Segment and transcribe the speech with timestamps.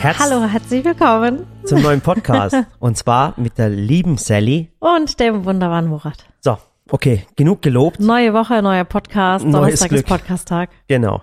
[0.00, 1.46] Herz Hallo, herzlich willkommen.
[1.64, 2.56] zum neuen Podcast.
[2.78, 4.70] Und zwar mit der lieben Sally.
[4.78, 6.24] Und dem wunderbaren Murat.
[6.40, 6.56] So,
[6.90, 8.00] okay, genug gelobt.
[8.00, 9.44] Neue Woche, neuer Podcast.
[9.44, 10.06] Neues Donnerstag ist Glück.
[10.06, 10.70] Podcast-Tag.
[10.88, 11.22] Genau.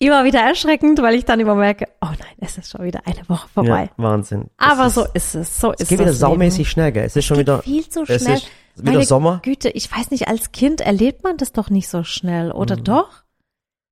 [0.00, 3.28] Immer wieder erschreckend, weil ich dann immer merke, oh nein, es ist schon wieder eine
[3.28, 3.90] Woche vorbei.
[3.96, 4.46] Ja, Wahnsinn.
[4.56, 5.60] Aber ist, so ist es.
[5.60, 6.18] So ist Es geht das wieder Leben.
[6.18, 7.04] saumäßig schnell, gell?
[7.04, 8.36] Es ist schon Geht wieder, viel zu es schnell.
[8.36, 9.40] ist wieder Meine Sommer.
[9.42, 12.84] Güte, ich weiß nicht, als Kind erlebt man das doch nicht so schnell, oder Mhm.
[12.84, 13.08] doch?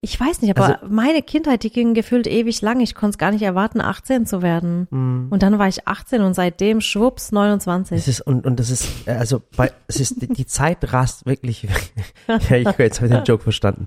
[0.03, 2.81] Ich weiß nicht, aber Also- meine Kindheit, die ging gefühlt ewig lang.
[2.81, 4.87] Ich konnte es gar nicht erwarten, 18 zu werden.
[4.91, 5.29] Mhm.
[5.31, 7.97] Und dann war ich 18 und seitdem schwupps 29.
[7.99, 11.27] Es ist, und, und das ist, äh, also, bei, es ist, die, die Zeit rast
[11.27, 11.63] wirklich,
[12.29, 13.87] ja, ich habe jetzt den Joke verstanden.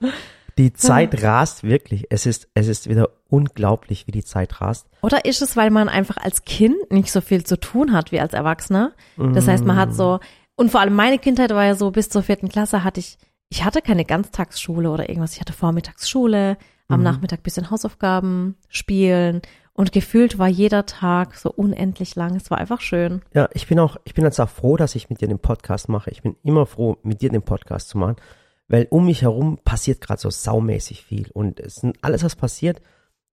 [0.57, 2.07] Die Zeit rast wirklich.
[2.09, 4.88] Es ist, es ist wieder unglaublich, wie die Zeit rast.
[5.02, 8.19] Oder ist es, weil man einfach als Kind nicht so viel zu tun hat wie
[8.19, 8.91] als Erwachsener?
[9.16, 10.19] Das heißt, man hat so,
[10.57, 13.17] und vor allem meine Kindheit war ja so, bis zur vierten Klasse hatte ich,
[13.49, 15.34] ich hatte keine Ganztagsschule oder irgendwas.
[15.34, 19.41] Ich hatte Vormittagsschule, am Nachmittag bisschen Hausaufgaben, spielen
[19.73, 22.36] und gefühlt war jeder Tag so unendlich lang.
[22.36, 23.22] Es war einfach schön.
[23.33, 25.88] Ja, ich bin auch, ich bin jetzt auch froh, dass ich mit dir den Podcast
[25.88, 26.09] mache.
[26.09, 28.16] Ich bin immer froh, mit dir den Podcast zu machen,
[28.67, 32.81] weil um mich herum passiert gerade so saumäßig viel und es alles, was passiert,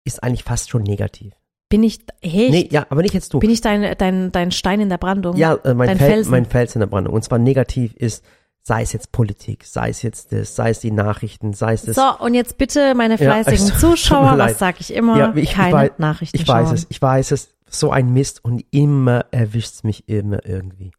[0.03, 1.33] ist eigentlich fast schon negativ.
[1.69, 3.39] Bin ich, hey, Nee, ja, aber nicht jetzt du.
[3.39, 5.37] bin ich dein, dein, dein Stein in der Brandung?
[5.37, 6.31] ja, äh, mein, dein Fel Felsen.
[6.31, 7.13] mein Fels in der Brandung.
[7.13, 8.23] Und zwar negativ ist,
[8.65, 11.95] sei es jetzt Politik, sei es jetzt das, sei es die Nachrichten, sei es das.
[11.95, 15.17] So, und jetzt bitte meine Ja, fleißigen es tut mir Zuschauer, was sage ich immer?
[15.17, 16.75] Ja, ich- ich Keine weiß- Nachrichten ich weiß schauen.
[16.75, 20.91] es, ich weiß es, so ein Mist und immer erwischt's mich immer irgendwie.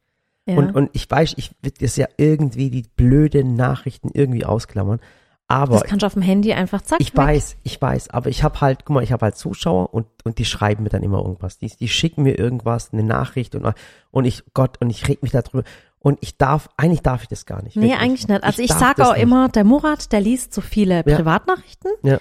[0.46, 0.56] Ja.
[0.56, 5.00] Und, und ich weiß, ich will das ja irgendwie die blöden Nachrichten irgendwie ausklammern.
[5.46, 7.00] Aber das kannst du auf dem Handy einfach zack.
[7.00, 7.18] ich weg.
[7.18, 10.38] weiß, ich weiß, aber ich habe halt, guck mal, ich habe halt Zuschauer und, und
[10.38, 11.58] die schreiben mir dann immer irgendwas.
[11.58, 13.66] Die, die schicken mir irgendwas, eine Nachricht und,
[14.10, 15.62] und ich, Gott, und ich reg mich darüber.
[16.04, 17.76] Und ich darf, eigentlich darf ich das gar nicht.
[17.76, 18.00] Nee, wirklich.
[18.00, 18.44] eigentlich nicht.
[18.44, 19.22] Also ich, darf sage auch nicht.
[19.22, 21.16] immer, der Murat, der liest so viele Ja.
[21.16, 22.18] Privatnachrichten, Ja.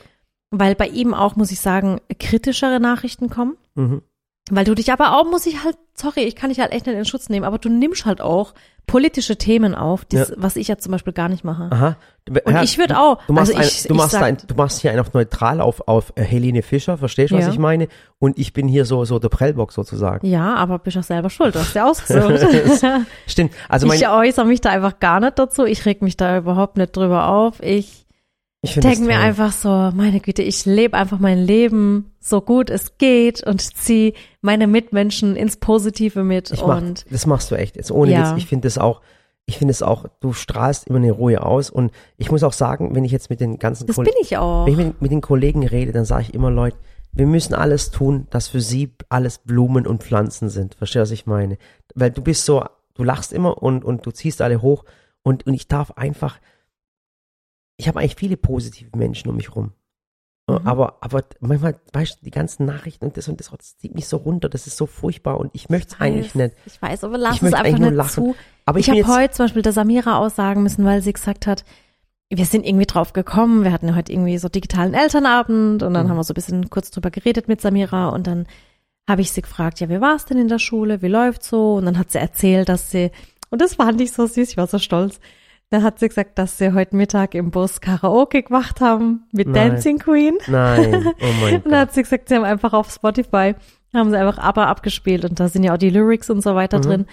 [0.51, 3.57] weil bei ihm auch, muss ich sagen, kritischere Nachrichten kommen.
[3.75, 4.01] Mhm.
[4.51, 6.97] Weil du dich aber auch, muss ich halt, sorry, ich kann dich halt echt nicht
[6.97, 8.53] in Schutz nehmen, aber du nimmst halt auch
[8.85, 10.35] politische Themen auf, dies, Ja.
[10.37, 11.69] was ich ja zum Beispiel gar nicht mache.
[11.71, 11.95] Aha.
[12.43, 14.81] Und ich würd auch- Du machst, also ich- ein, du, machst sag- ein, du machst
[14.81, 17.51] hier einen auf neutral auf, auf äh, Helene Fischer, verstehst du, was Ja.
[17.51, 17.87] ich meine?
[18.19, 20.27] Und ich bin hier so, so der Prellbock sozusagen.
[20.27, 22.83] Ja, aber bist auch selber schuld, du hast ja ausgesucht.
[23.27, 23.53] Stimmt.
[23.69, 26.75] Also mein, ich äußere mich da einfach gar nicht dazu, ich reg mich da überhaupt
[26.75, 27.63] nicht drüber auf.
[27.63, 28.02] Ich
[28.63, 32.97] ich denke mir einfach so, meine Güte, ich lebe einfach mein Leben so gut es
[32.97, 36.49] geht und ziehe meine Mitmenschen ins Positive mit.
[36.51, 37.75] Ich mach, und das machst du echt.
[37.75, 38.31] Jetzt ohne Ja.
[38.31, 38.37] Witz.
[38.43, 39.01] Ich finde das auch,
[39.45, 41.69] ich finde es auch, du strahlst immer eine Ruhe aus.
[41.69, 44.37] Und ich muss auch sagen, wenn ich jetzt mit den ganzen das Kol- bin ich
[44.37, 44.65] auch.
[44.65, 46.77] wenn ich mit, mit den Kollegen rede, dann sage ich immer, Leute,
[47.11, 50.75] wir müssen alles tun, dass für sie alles Blumen und Pflanzen sind.
[50.75, 51.57] Verstehst du, was ich meine?
[51.93, 52.63] Weil du bist so,
[52.95, 54.85] du lachst immer und, und du ziehst alle hoch
[55.21, 56.37] und, und ich darf einfach,
[57.77, 59.71] ich habe eigentlich viele positive Menschen um mich rum.
[60.49, 60.59] Mhm.
[60.67, 64.07] Aber, aber manchmal, weißt du, die ganzen Nachrichten und das und das, das zieht mich
[64.07, 66.53] so runter, das ist so furchtbar und ich möchte es eigentlich nicht.
[66.65, 68.09] Ich weiß, aber lass Ich es einfach eigentlich nur nicht lachen.
[68.13, 68.35] zu.
[68.65, 71.63] Aber Ich, ich, habe heute zum Beispiel der Samira aussagen müssen, weil sie gesagt hat,
[72.29, 75.93] wir sind irgendwie drauf gekommen, wir hatten ja heute irgendwie so digitalen Elternabend und Mhm.
[75.93, 78.47] dann haben wir so ein bisschen kurz drüber geredet mit Samira und dann
[79.07, 81.75] habe ich sie gefragt, ja, wie war es denn in der Schule, wie läuft's so?
[81.75, 83.11] Und dann hat sie erzählt, dass sie,
[83.49, 85.19] und das fand ich so süß, ich war so stolz,
[85.73, 89.71] dann hat sie gesagt, dass sie heute Mittag im Bus Karaoke gemacht haben mit Nein.
[89.71, 90.37] Dancing Queen.
[90.47, 91.79] nein, oh mein Und dann Gott.
[91.79, 93.55] hat sie gesagt, sie haben einfach auf Spotify,
[93.93, 96.77] haben sie einfach ABBA abgespielt und da sind ja auch die Lyrics und so weiter
[96.77, 96.81] Mhm.
[96.83, 97.05] drin.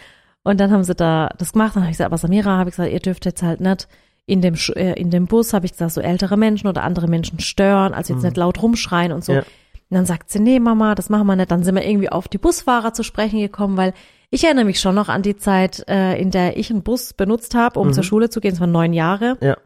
[0.43, 1.77] Und dann haben sie da das gemacht.
[1.77, 3.89] Dann habe ich gesagt, aber Samira, habe ich gesagt, ihr dürft jetzt halt nicht
[4.27, 7.41] in dem, äh, in dem Bus, habe ich gesagt, so ältere Menschen oder andere Menschen
[7.41, 9.33] stören, also jetzt nicht laut rumschreien und so.
[9.33, 9.39] Mhm.
[9.39, 9.45] Ja.
[9.91, 11.51] Und dann sagt sie, nee, Mama, das machen wir nicht.
[11.51, 13.93] Dann sind wir irgendwie auf die Busfahrer zu sprechen gekommen, weil
[14.31, 17.55] ich erinnere mich schon noch an die Zeit, äh, in der ich einen Bus benutzt
[17.55, 17.93] habe, um Mhm.
[17.95, 18.55] zur Schule zu gehen.
[18.55, 19.37] Es waren neun Jahre.
[19.41, 19.57] Ja,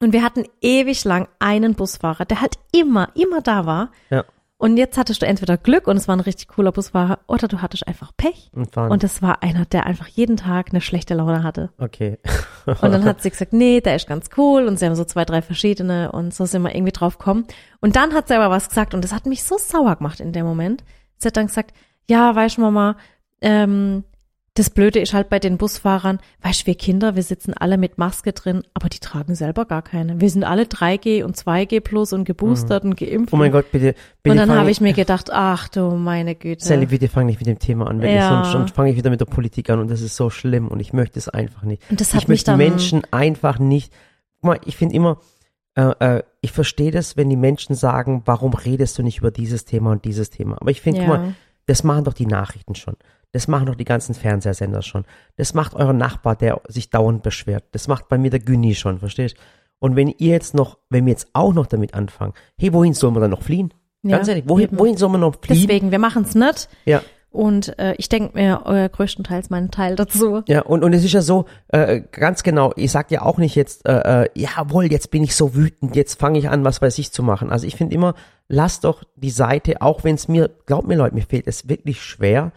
[0.00, 3.90] Und wir hatten ewig lang einen Busfahrer, der halt immer, immer da war.
[4.10, 4.24] ja.
[4.56, 7.60] Und jetzt hattest du entweder Glück und es war ein richtig cooler Busfahrer oder du
[7.60, 8.50] hattest einfach Pech.
[8.54, 8.74] Und.
[8.76, 11.70] Und das war einer, der einfach jeden Tag eine schlechte Laune hatte.
[11.78, 12.18] okay.
[12.66, 14.66] Und dann hat sie gesagt, nee, der ist ganz cool.
[14.66, 17.46] Und sie haben so zwei, drei verschiedene und so sind wir irgendwie drauf gekommen.
[17.80, 20.32] Und dann hat sie aber was gesagt und das hat mich so sauer gemacht in
[20.32, 20.82] dem Moment.
[21.18, 21.74] Sie hat dann gesagt,
[22.08, 22.96] ja, weißt du, Mama,
[23.40, 24.04] ähm,
[24.56, 27.98] das Blöde ist halt bei den Busfahrern, weißt du, wir Kinder, wir sitzen alle mit
[27.98, 30.20] Maske drin, aber die tragen selber gar keine.
[30.20, 33.32] Wir sind alle 3G und 2G plus und geboostert und geimpft.
[33.32, 36.64] Oh mein Gott, bitte, bitte und dann habe ich mir gedacht, ach du meine Güte.
[36.64, 38.28] Sally, bitte fang nicht mit dem Thema an, wirklich, Ja.
[38.28, 40.78] sonst, sonst fange ich wieder mit der Politik an und das ist so schlimm und
[40.78, 41.82] ich möchte es einfach nicht.
[41.90, 43.92] Und das hat ich mich möchte Menschen einfach nicht,
[44.40, 45.18] guck mal, ich finde immer,
[45.74, 49.64] äh, äh, ich verstehe das, wenn die Menschen sagen, warum redest du nicht über dieses
[49.64, 50.58] Thema und dieses Thema.
[50.60, 51.06] Aber ich finde, Ja.
[51.06, 51.34] guck mal,
[51.66, 52.94] das machen doch die Nachrichten schon.
[53.34, 55.04] Das machen doch die ganzen Fernsehsender schon.
[55.36, 57.64] Das macht euer Nachbar, der sich dauernd beschwert.
[57.72, 59.36] Das macht bei mir der Günni schon, verstehst?
[59.80, 63.14] Und wenn ihr jetzt noch, wenn wir jetzt auch noch damit anfangen, hey, wohin sollen
[63.16, 63.74] wir dann noch fliehen?
[64.06, 64.78] Ganz Ja, ehrlich, wohin, eben.
[64.78, 65.60] wohin soll man noch fliehen?
[65.60, 66.68] Deswegen, wir machen es nicht.
[66.84, 67.02] Ja.
[67.30, 70.42] Und äh, ich denke mir äh, größtenteils meinen Teil dazu.
[70.46, 73.56] Ja, und, und es ist ja so, äh, ganz genau, ich sag ja auch nicht
[73.56, 76.96] jetzt, äh, äh, jawohl, jetzt bin ich so wütend, jetzt fange ich an, was weiß
[77.00, 77.50] ich zu machen.
[77.50, 78.14] Also ich finde immer,
[78.46, 82.00] lass doch die Seite, auch wenn es mir, glaub mir Leute, mir fehlt es wirklich
[82.00, 82.52] schwer,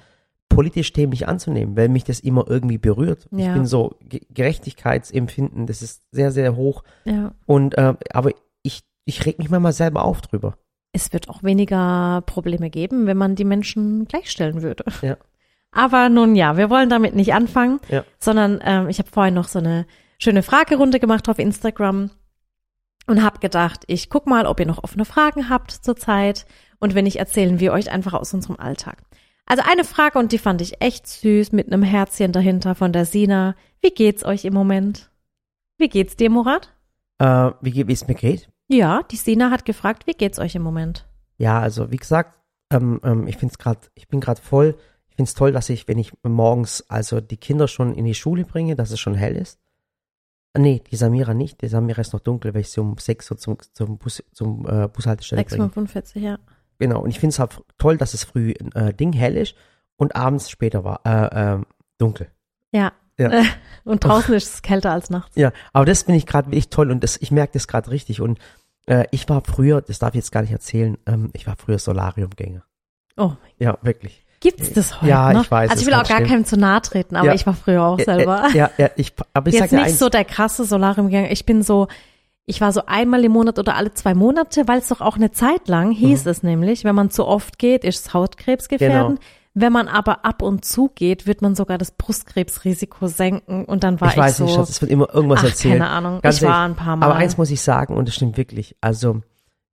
[0.50, 3.28] politisch Themen nicht anzunehmen, weil mich das immer irgendwie berührt.
[3.32, 3.54] Ich Ja.
[3.54, 6.84] bin so, Ge Gerechtigkeitsempfinden, das ist sehr, sehr hoch.
[7.06, 7.34] Ja.
[7.46, 8.32] Und äh, aber
[8.64, 10.58] ich, ich reg mich manchmal selber auf drüber.
[10.94, 14.86] Es wird auch weniger Probleme geben, wenn man die Menschen gleichstellen würde.
[15.02, 15.18] Ja.
[15.72, 18.04] Aber nun ja, wir wollen damit nicht anfangen, Ja.
[18.20, 19.86] sondern ähm, ich habe vorhin noch so eine
[20.18, 22.10] schöne Fragerunde gemacht auf Instagram
[23.06, 26.46] und habe gedacht, ich guck mal, ob ihr noch offene Fragen habt zurzeit
[26.80, 29.04] und wenn nicht, erzählen wir euch einfach aus unserem Alltag.
[29.48, 33.06] Also eine Frage und die fand ich echt süß mit einem Herzchen dahinter von der
[33.06, 33.56] Sina.
[33.82, 35.10] Wie geht's euch im Moment?
[35.78, 36.74] Wie geht's dir, Murat?
[37.20, 38.50] Äh, wie es mir geht?
[38.68, 41.08] Ja, die Sina hat gefragt, wie geht's euch im Moment?
[41.38, 42.34] Ja, also wie gesagt,
[42.70, 44.78] ähm, ähm, ich find's grad, ich bin gerade voll.
[45.08, 48.44] Ich find's toll, dass ich, wenn ich morgens also die Kinder schon in die Schule
[48.44, 49.60] bringe, dass es schon hell ist.
[50.54, 51.62] Äh, Nee, die Samira nicht.
[51.62, 54.68] Die Samira ist noch dunkel, weil ich sie um sechs Uhr zum, zum, Bus, zum
[54.68, 55.68] äh, Bushaltestelle bringe.
[55.68, 56.38] 6,45, ja.
[56.80, 57.00] Genau.
[57.02, 59.56] Und ich find's halt toll, dass es früh äh, Ding hell ist
[59.96, 61.66] und abends später war äh, ähm,
[61.98, 62.28] dunkel.
[62.72, 62.92] Ja.
[63.20, 63.30] Ja.
[63.32, 63.44] Äh,
[63.84, 65.36] Und draußen ist es kälter als nachts.
[65.36, 68.20] Ja, aber das finde ich gerade wirklich toll und das, ich merke das gerade richtig.
[68.22, 68.38] Und
[68.86, 71.80] äh, ich war früher, das darf ich jetzt gar nicht erzählen, ähm, ich war früher
[71.80, 72.64] Solariumgänger.
[73.16, 74.24] Oh, Ja, wirklich.
[74.42, 75.46] gibt's das heute Ja, noch?
[75.46, 76.30] ich weiß, Also ich will auch gar stimmen.
[76.30, 77.34] keinem zu nahe treten, aber Ja.
[77.34, 78.50] ich war früher auch selber.
[78.54, 81.32] Ja, ja, ich, aber ich Jetzt sag nicht eins, so der krasse Solariumgänger.
[81.32, 81.88] Ich bin so,
[82.50, 85.32] ich war so einmal im Monat oder alle zwei Monate, weil es doch auch eine
[85.32, 86.32] Zeit lang hieß Mhm.
[86.32, 89.20] es nämlich, wenn man zu oft geht, ist es Hautkrebsgefährdend.
[89.20, 89.32] Genau.
[89.54, 94.00] Wenn man aber ab und zu geht, wird man sogar das Brustkrebsrisiko senken und dann
[94.00, 95.80] war ich ich, weiß so, nicht, Schatz, es wird immer irgendwas ach, erzählt.
[95.80, 96.78] keine Ahnung, Ganz ich war ehrlich.
[96.80, 97.06] ein paar Mal.
[97.06, 99.22] Aber eins muss ich sagen, und das stimmt wirklich, also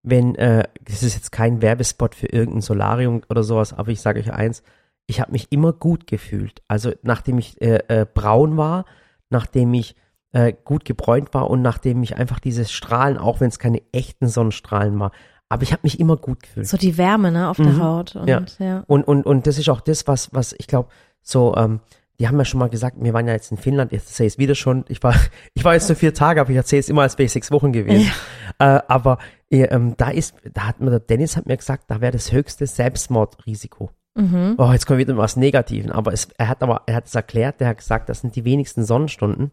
[0.02, 4.20] wenn, äh, das ist jetzt kein Werbespot für irgendein Solarium oder sowas, aber ich sage
[4.20, 4.62] euch eins,
[5.06, 6.62] ich habe mich immer gut gefühlt.
[6.66, 8.86] Also nachdem ich äh, äh, braun war,
[9.30, 9.94] nachdem ich
[10.34, 14.26] äh, gut gebräunt war und nachdem ich einfach dieses Strahlen, auch wenn es keine echten
[14.26, 15.12] Sonnenstrahlen war,
[15.48, 16.66] aber ich habe mich immer gut gefühlt.
[16.66, 18.42] so die Wärme, ne, auf der Haut und Ja.
[18.58, 18.84] ja.
[18.86, 20.88] Und, und, und das ist auch das, was, was ich glaube,
[21.22, 21.80] so, ähm,
[22.18, 24.34] die haben ja schon mal gesagt, wir waren ja jetzt in Finnland, jetzt erzähle ich
[24.34, 24.84] es wieder schon.
[24.88, 25.14] Ich war,
[25.54, 27.50] ich war jetzt nur vier Tage, aber ich erzähle es immer, als wäre ich sechs
[27.50, 28.10] Wochen gewesen.
[28.58, 29.18] Äh, aber
[29.50, 32.30] äh, ähm, da ist, da hat mir der Dennis hat mir gesagt, da wäre das
[32.30, 33.90] höchste Selbstmordrisiko.
[34.14, 34.54] Mhm.
[34.58, 35.90] Oh, jetzt kommen wir wieder mit was Negativen.
[35.90, 38.44] Aber es, er hat aber, er hat es erklärt, der hat gesagt, das sind die
[38.44, 39.50] wenigsten Sonnenstunden,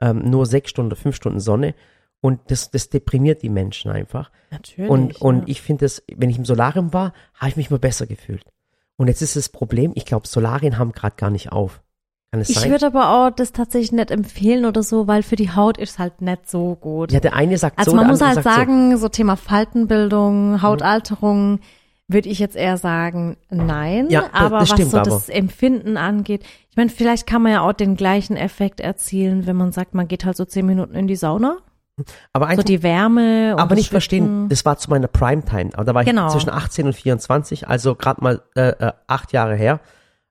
[0.00, 1.74] ähm, nur sechs Stunden, fünf Stunden Sonne.
[2.20, 4.30] Und das, das deprimiert die Menschen einfach.
[4.50, 4.90] Natürlich.
[4.90, 5.44] Und, und ja.
[5.46, 8.44] ich finde das, wenn ich im Solarium war, habe ich mich mal besser gefühlt.
[8.96, 11.80] Und jetzt ist das Problem, ich glaube, Solarien haben gerade gar nicht auf.
[12.30, 12.70] Kann es Ich sein?
[12.70, 16.20] würde aber auch das tatsächlich nicht empfehlen oder so, weil für die Haut ist halt
[16.20, 17.10] nicht so gut.
[17.10, 19.08] Ja, der eine sagt also so, man der muss halt sagen, so.
[19.08, 20.62] Thema Faltenbildung, Mhm.
[22.12, 24.08] Würde ich jetzt eher sagen, nein.
[24.10, 25.10] Ja, aber was stimmt so aber.
[25.10, 29.56] das Empfinden angeht, ich meine, vielleicht kann man ja auch den gleichen Effekt erzielen, wenn
[29.56, 31.58] man sagt, man geht halt so zehn Minuten in die Sauna.
[31.96, 32.04] so.
[32.32, 33.52] Aber, So einfach, die Wärme.
[33.54, 35.70] und aber nicht verstehen, das war zu meiner Primetime.
[35.74, 36.28] Aber da war ich Genau.
[36.30, 39.80] zwischen 18 und 24, also gerade mal äh, äh, acht Jahre her.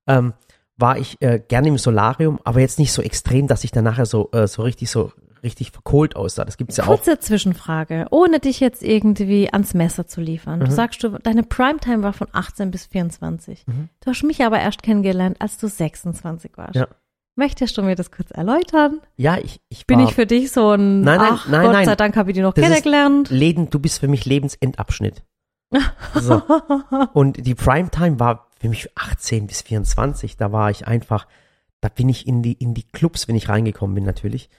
[0.08, 0.34] Ähm,
[0.78, 4.06] war ich äh, gerne im Solarium, aber jetzt nicht so extrem, dass ich dann nachher
[4.06, 5.12] so, äh, so richtig so
[5.44, 6.46] richtig verkohlt aussah.
[6.46, 6.88] Das gibt's ja auch.
[6.88, 10.60] Kurze Zwischenfrage, ohne dich jetzt irgendwie ans Messer zu liefern.
[10.60, 10.66] Mhm.
[10.66, 13.66] Du sagst, du, deine Primetime war von 18 bis 24.
[13.68, 13.90] Mhm.
[14.02, 16.76] Du hast mich aber erst kennengelernt, als du 26 warst.
[16.76, 16.88] Ja.
[17.36, 19.00] Möchtest du mir das kurz erläutern?
[19.16, 21.74] Ja, ich, ich Bin war, ich für dich so ein, Nein, nein, ach nein, Gott
[21.74, 21.86] nein.
[21.86, 23.30] sei Dank habe ich die noch Das kennengelernt.
[23.30, 25.24] Leben, du bist für mich Lebensendabschnitt.
[26.16, 26.42] So.
[27.14, 30.36] Und die Primetime war für mich 18 bis 24.
[30.36, 31.28] Da war ich einfach,
[31.80, 34.50] da bin ich in die, in die Clubs, wenn ich reingekommen bin, natürlich.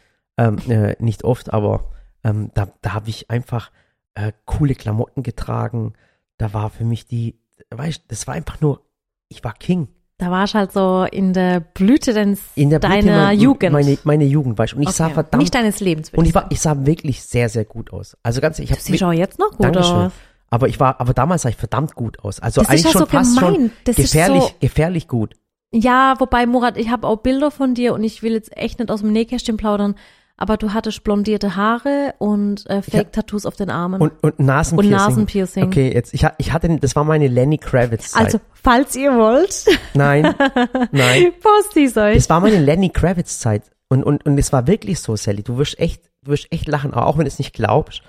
[0.40, 1.90] Ähm, äh, nicht oft, aber
[2.24, 3.70] ähm, da, da habe ich einfach
[4.14, 5.92] äh, coole Klamotten getragen.
[6.38, 7.38] Da war für mich die,
[7.70, 8.80] weißt das war einfach nur,
[9.28, 9.88] ich war King.
[10.18, 13.72] Da warst halt so in der Blüte deines, In der Blüte deiner mein- Jugend.
[13.72, 14.76] Meine, meine Jugend, weißt du.
[14.76, 15.14] Und ich sah Okay.
[15.14, 16.10] verdammt, Nicht deines Lebens.
[16.14, 18.16] und ich war, ich sah wirklich sehr, sehr gut aus.
[18.22, 19.94] Also ganz, ich du habe siehst auch jetzt noch gut Dankeschön.
[19.96, 20.12] aus.
[20.50, 22.40] Aber ich war, aber damals sah ich verdammt gut aus.
[22.40, 23.54] Also Das ist eigentlich ja schon so fast gemein.
[23.54, 25.34] schon Das ist gefährlich, so- gefährlich gut.
[25.72, 28.90] Ja, wobei, Murat, ich habe auch Bilder von dir und ich will jetzt echt nicht
[28.90, 29.94] aus dem Nähkästchen plaudern,
[30.40, 34.00] aber du hattest blondierte Haare und äh, Fake-Tattoos auf den Armen.
[34.00, 34.92] Und, und Nasenpiercing.
[34.92, 35.64] Und Nasenpiercing.
[35.64, 38.24] Okay, jetzt, ich, ich hatte, das war meine Lenny Kravitz Zeit.
[38.24, 40.34] also, falls ihr wollt, nein,
[40.92, 41.32] nein.
[41.42, 42.16] postis euch.
[42.16, 43.70] Das war meine Lenny Kravitz Zeit.
[43.90, 45.42] Und, und, und es war wirklich so, Sally.
[45.42, 48.02] Du wirst echt, du wirst echt lachen, auch wenn du es nicht glaubst.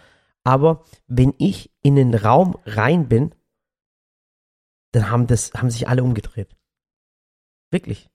[0.46, 3.36] Aber wenn ich in den Raum rein bin,
[4.94, 6.56] dann haben das, haben sich alle umgedreht.
[7.72, 8.10] Wirklich.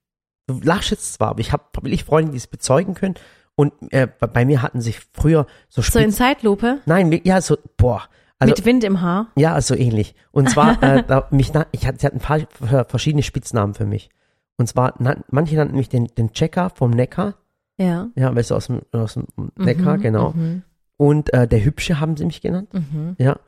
[0.47, 3.17] Du lachst jetzt zwar, aber ich habe wirklich Freunde, die es bezeugen können.
[3.57, 6.79] Und äh, bei, mir hatten sich früher so So in Spitz- Zeitlupe.
[6.87, 8.03] Nein, ja, so, boah,
[8.39, 9.29] Also, Mit Wind im Haar.
[9.35, 10.15] ja, also ähnlich.
[10.31, 13.73] Und zwar, äh, da, mich, na- ich hatte, sie hat ein paar äh, verschiedene Spitznamen
[13.75, 14.11] für mich.
[14.59, 17.35] Und zwar, nan, manche nannten mich den, den Checker vom Neckar.
[17.79, 18.09] Ja.
[18.15, 20.33] Ja, weißt du, aus dem, aus dem Neckar, genau.
[20.33, 20.63] Mhm.
[20.99, 22.73] Und äh, der Hübsche haben sie mich genannt.
[22.75, 23.17] Mhm.
[23.19, 23.39] Ja.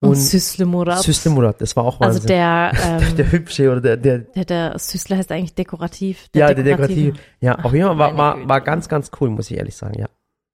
[0.00, 1.02] Und, Und Süßle Murat.
[1.02, 2.28] Süßle Murat, das war auch Also Wahnsinn.
[2.28, 6.28] der, ähm, der Hübsche oder der, der, der, der Süßle heißt eigentlich dekorativ.
[6.34, 7.18] ja, der dekorative.
[7.40, 10.06] Ja, auf jeden Fall war, war, war ganz, ganz cool, muss ich ehrlich sagen, ja.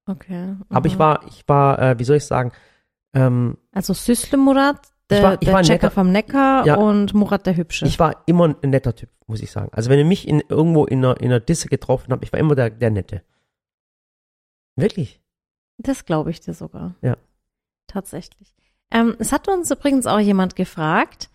[0.07, 0.55] Okay.
[0.69, 0.99] Aber ich mhm.
[1.01, 2.53] war, ich war, äh, wie soll ich sagen,
[3.15, 4.81] ähm, Also Süßle Murat,
[5.11, 6.77] der, Ich war- ich der war Checker netter- vom Neckar Ja.
[6.77, 7.85] und Murat der Hübsche.
[7.87, 9.71] ich war immer ein netter Typ, muss ich sagen.
[9.73, 12.39] Also wenn ihr mich in, irgendwo in einer, in einer Disse getroffen habt, ich war
[12.39, 13.23] immer der, der Nette.
[14.77, 15.21] Wirklich?
[15.79, 16.95] Das glaube ich dir sogar.
[17.03, 17.17] Ja.
[17.89, 18.55] Tatsächlich.
[18.93, 21.31] Ähm, es hat uns übrigens auch jemand gefragt,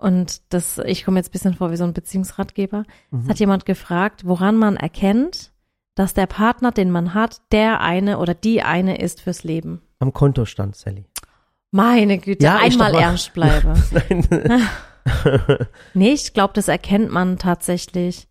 [0.00, 2.84] und das, ich komme jetzt ein bisschen vor wie so ein Beziehungsratgeber.
[3.10, 3.20] Mhm.
[3.20, 5.52] Es hat jemand gefragt, woran man erkennt,
[5.94, 9.82] dass der Partner, den man hat, der eine oder die eine ist fürs Leben.
[9.98, 11.04] Am Kontostand, Sally.
[11.70, 13.74] Meine Güte, Ja, einmal ernst bleibe.
[13.90, 14.68] Nein.
[15.94, 18.28] Nee, ich glaube, das erkennt man tatsächlich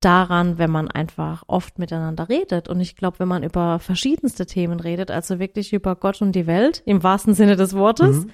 [0.00, 2.68] daran, wenn man einfach oft miteinander redet.
[2.68, 6.46] Und ich glaube, wenn man über verschiedenste Themen redet, also wirklich über Gott und die
[6.46, 8.30] Welt, im wahrsten Sinne des Wortes, Mhm.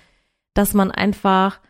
[0.55, 1.61] dass man einfach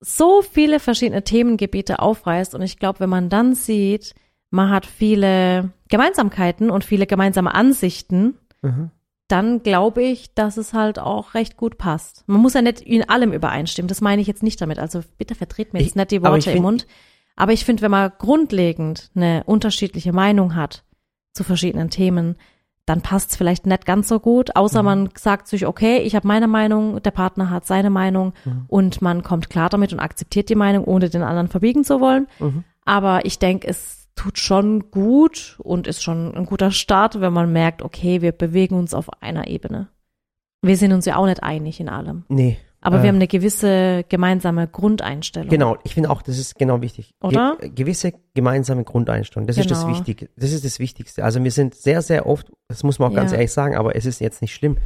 [0.00, 2.54] so viele verschiedene Themengebiete aufreißt.
[2.54, 4.14] Und ich glaube, wenn man dann sieht,
[4.50, 8.90] man hat viele Gemeinsamkeiten und viele gemeinsame Ansichten, Mhm.
[9.28, 12.24] dann glaube ich, dass es halt auch recht gut passt.
[12.26, 14.78] Man muss ja nicht in allem übereinstimmen, das meine ich jetzt nicht damit.
[14.78, 16.86] Also bitte verdreht mir Ich- jetzt nicht die Worte im find- Mund.
[17.36, 20.84] Aber ich finde, wenn man grundlegend eine unterschiedliche Meinung hat
[21.32, 22.36] zu verschiedenen Themen,
[22.86, 24.86] dann passt es vielleicht nicht ganz so gut, außer Mhm.
[24.86, 28.64] man sagt sich, okay, ich habe meine Meinung, der Partner hat seine Meinung Mhm.
[28.68, 32.26] und man kommt klar damit und akzeptiert die Meinung, ohne den anderen verbiegen zu wollen.
[32.40, 32.64] Mhm.
[32.84, 37.52] Aber ich denke, es tut schon gut und ist schon ein guter Start, wenn man
[37.52, 39.88] merkt, okay, wir bewegen uns auf einer Ebene.
[40.62, 42.24] Wir sind uns ja auch nicht einig in allem.
[42.28, 42.58] Nee.
[42.82, 45.48] Aber Äh, wir haben eine gewisse gemeinsame Grundeinstellung.
[45.50, 47.14] Genau, ich finde auch, das ist genau wichtig.
[47.22, 47.56] Oder?
[47.60, 49.92] Ge gewisse gemeinsame Grundeinstellung, das ist das Genau.
[49.94, 50.30] Wichtige.
[50.36, 51.22] Das ist das Wichtigste.
[51.24, 53.36] Also wir sind sehr, sehr oft, das muss man auch ganz Ja.
[53.38, 54.78] ehrlich sagen, aber es ist jetzt nicht schlimm,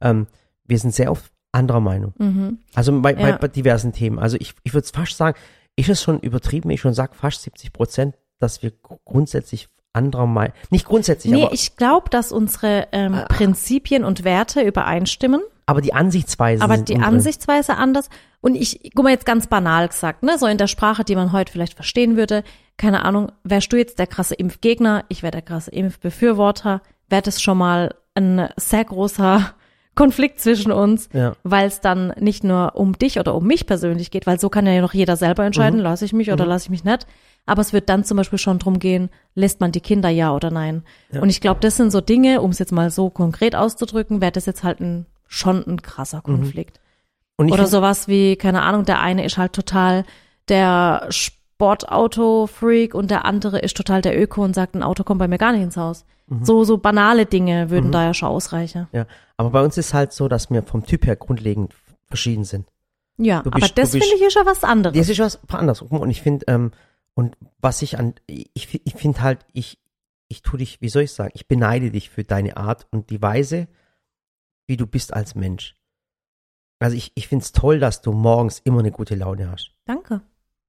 [0.00, 0.26] ähm,
[0.66, 2.14] wir sind sehr oft anderer Meinung.
[2.18, 2.58] Mhm.
[2.74, 3.36] Also bei, bei, Ja.
[3.36, 4.18] bei diversen Themen.
[4.18, 5.36] Also ich, ich würde fast sagen,
[5.76, 10.26] ist es schon übertrieben, ich schon sage, fast 70 Prozent, dass wir gr- grundsätzlich anderer
[10.26, 13.24] Meinung, nicht grundsätzlich, Nee, aber, ich glaube, dass unsere ähm, Ah.
[13.28, 17.08] Prinzipien und Werte übereinstimmen, aber die Ansichtsweise aber die unsere.
[17.10, 18.08] Ansichtsweise anders.
[18.40, 21.32] Und ich, guck mal jetzt ganz banal gesagt, ne, so in der Sprache, die man
[21.32, 22.44] heute vielleicht verstehen würde,
[22.76, 27.40] keine Ahnung, wärst du jetzt der krasse Impfgegner, ich wäre der krasse Impfbefürworter, wäre das
[27.40, 29.54] schon mal ein sehr großer
[29.94, 31.34] Konflikt zwischen uns, Ja.
[31.44, 34.66] weil es dann nicht nur um dich oder um mich persönlich geht, weil so kann
[34.66, 35.84] ja noch jeder selber entscheiden, Mhm.
[35.84, 37.06] lasse ich mich oder lasse ich mich nicht.
[37.46, 40.50] Aber es wird dann zum Beispiel schon drum gehen, lässt man die Kinder ja oder
[40.50, 40.82] nein.
[41.12, 41.20] Ja.
[41.20, 44.32] Und ich glaube, das sind so Dinge, um es jetzt mal so konkret auszudrücken, wäre
[44.32, 46.80] das jetzt halt ein, schon ein krasser Konflikt.
[47.36, 47.52] Und Mhm.
[47.52, 50.04] Oder sowas wie, keine Ahnung, der eine ist halt total
[50.48, 55.28] der Sportauto-Freak und der andere ist total der Öko und sagt, ein Auto kommt bei
[55.28, 56.04] mir gar nicht ins Haus.
[56.28, 56.44] Mhm.
[56.44, 58.86] So, so banale Dinge würden da ja schon ausreichen.
[58.92, 61.74] Ja, aber bei uns ist halt so, dass wir vom Typ her grundlegend
[62.06, 62.66] verschieden sind.
[63.18, 64.96] Ja, Du aber bist- das bist- finde ich ist ja was anderes.
[64.96, 65.82] Das ist was anderes.
[65.82, 66.72] Und ich finde, ähm,
[67.14, 69.80] und was ich an, ich, ich finde halt, ich,
[70.28, 73.22] ich tu dich, wie soll ich sagen, ich beneide dich für deine Art und die
[73.22, 73.68] Weise,
[74.66, 75.76] wie du bist als Mensch.
[76.80, 79.72] Also ich, ich finde es toll, dass du morgens immer eine gute Laune hast.
[79.84, 80.22] Danke.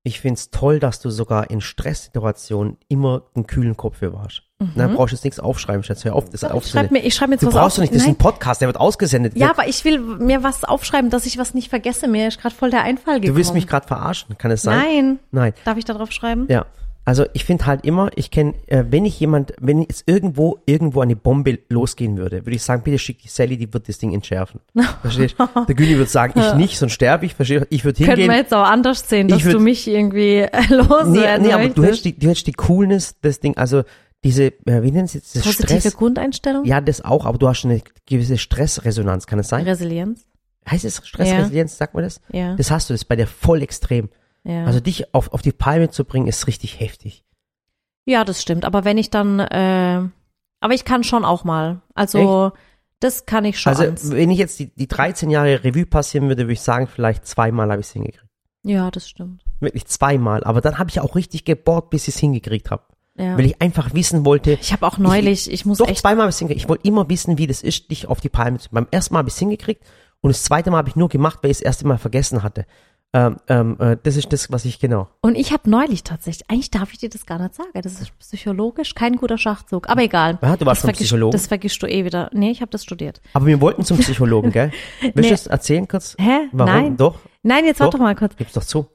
[0.03, 4.43] Ich finde es toll, dass du sogar in Stresssituationen immer einen kühlen Kopf bewahrst.
[4.59, 4.71] Mhm.
[4.75, 6.05] Dann brauchst du jetzt nichts aufschreiben, Schatz.
[6.05, 6.89] Hör auf, das Ich schreibe aufzunehmen.
[6.93, 7.75] mir, ich schreib mir jetzt Du was brauchst auf.
[7.75, 8.15] doch nicht, das ist Nein.
[8.15, 9.33] ein Podcast, der wird ausgesendet.
[9.35, 12.07] Ja, aber ich will mir was aufschreiben, dass ich was nicht vergesse.
[12.07, 13.33] Mir ist gerade voll der Einfall gekommen.
[13.33, 14.79] du willst mich gerade verarschen, kann es sein?
[14.79, 15.19] Nein.
[15.31, 15.53] Nein.
[15.65, 16.45] Darf ich da drauf schreiben?
[16.49, 16.65] Ja.
[17.07, 21.01] Also ich finde halt immer, ich kenne, äh, wenn ich jemand, wenn jetzt irgendwo irgendwo
[21.01, 24.11] eine Bombe losgehen würde, würde ich sagen, bitte schick die Sally, die wird das Ding
[24.11, 24.59] entschärfen.
[25.03, 25.35] Verstehst?
[25.67, 27.35] Der Güni würde sagen, ich nicht, sonst sterbe ich.
[27.35, 27.67] Verstehst?
[27.69, 28.37] Ich würde Könnte man hingehen.
[28.37, 31.83] jetzt auch anders sehen, dass würd- du mich irgendwie äh, Nee, loswerden nee, aber du
[31.83, 33.83] hättest die, du hättest die Coolness, das Ding, also
[34.25, 35.95] diese, äh, wie nennt es jetzt, das Positive Stress.
[35.95, 36.65] Grundeinstellung?
[36.65, 39.63] Ja, das auch, aber du hast eine gewisse Stressresonanz, kann es sein?
[39.63, 40.27] Resilienz?
[40.69, 42.19] Heißt es Stressresilienz, sagt man das?
[42.33, 42.55] Ja.
[42.55, 44.09] Das hast du, das ist bei dir voll extrem.
[44.43, 44.65] ja.
[44.65, 47.23] Also dich auf, auf die Palme zu bringen, ist richtig heftig.
[48.05, 48.65] ja, das stimmt.
[48.65, 50.01] Aber wenn ich dann, äh,
[50.59, 51.81] aber ich kann schon auch mal.
[51.93, 52.51] Also,
[52.99, 53.71] das kann ich schon.
[53.71, 56.87] Also, ans- wenn ich jetzt die, die 13 Jahre Revue passieren würde, würde ich sagen,
[56.87, 58.25] vielleicht zweimal habe ich es hingekriegt.
[58.63, 59.43] ja, das stimmt.
[59.59, 60.43] Wirklich zweimal.
[60.43, 62.83] Aber dann habe ich auch richtig gebohrt, bis ich es hingekriegt habe.
[63.17, 63.37] Ja.
[63.37, 66.31] Weil ich einfach wissen wollte, Ich habe auch neulich, ich, muss doch echt, zweimal habe
[66.31, 66.63] ich hingekriegt.
[66.63, 69.19] Ich wollte immer wissen, wie das ist, dich auf die Palme zu Beim ersten Mal
[69.19, 69.83] habe ich es hingekriegt
[70.21, 72.43] und das zweite Mal habe ich nur gemacht, weil ich es das erste Mal vergessen
[72.43, 72.65] hatte.
[73.13, 75.07] Ähm, ähm, äh, das ist das, was ich genau.
[75.21, 78.19] Und ich habe neulich tatsächlich, eigentlich darf ich dir das gar nicht sagen, das ist
[78.19, 80.37] psychologisch kein guter Schachzug, aber egal.
[80.41, 81.31] Ja, du warst das vergiss- Psychologen?
[81.31, 82.29] Das vergisst du eh wieder.
[82.33, 83.21] Nee, ich habe das studiert.
[83.31, 84.71] Aber wir wollten zum Psychologen, gell?
[85.01, 85.21] Willst Nee.
[85.21, 86.17] du das erzählen kurz?
[86.19, 86.49] Hä?
[86.51, 86.73] Warum?
[86.73, 86.97] Nein.
[86.97, 87.19] Doch?
[87.43, 87.99] Nein, jetzt warte Doch.
[87.99, 88.35] doch mal kurz.
[88.35, 88.87] Gib's doch zu.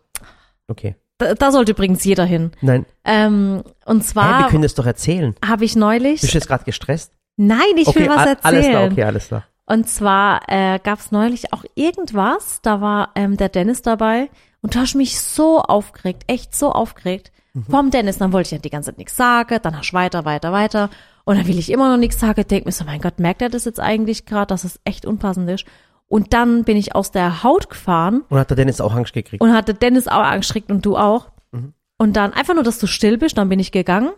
[0.69, 0.97] Okay.
[1.21, 2.51] Da, da sollte übrigens jeder hin.
[2.63, 2.87] Nein.
[3.05, 5.35] Ähm, und Hä, wir zwar können das doch erzählen.
[5.47, 6.23] habe ich neulich.
[6.23, 7.13] Bist du jetzt gerade gestresst?
[7.37, 8.39] Nein, ich okay, will was erzählen.
[8.43, 9.45] alles klar, okay, alles klar.
[9.67, 14.29] Und zwar äh, gab es neulich auch irgendwas, da war ähm, der Dennis dabei
[14.63, 17.31] und du hast mich so aufgeregt, echt so aufgeregt.
[17.53, 17.65] Mhm.
[17.65, 20.25] Vom Dennis, dann wollte ich ja die ganze Zeit nichts sagen, dann hast du weiter,
[20.25, 20.91] weiter, weiter.
[21.25, 23.49] Und dann will ich immer noch nichts sagen, denk mir so, mein Gott, merkt er
[23.49, 25.65] das jetzt eigentlich gerade, dass es echt unpassend ist?
[26.11, 29.41] Und dann bin ich aus der Haut gefahren Und hat der Dennis auch Angst gekriegt?
[29.43, 31.31] und hatte Dennis auch angeschreckt und du auch.
[31.53, 31.73] Mhm.
[31.99, 34.11] Und dann einfach nur, dass du still bist, dann bin ich gegangen.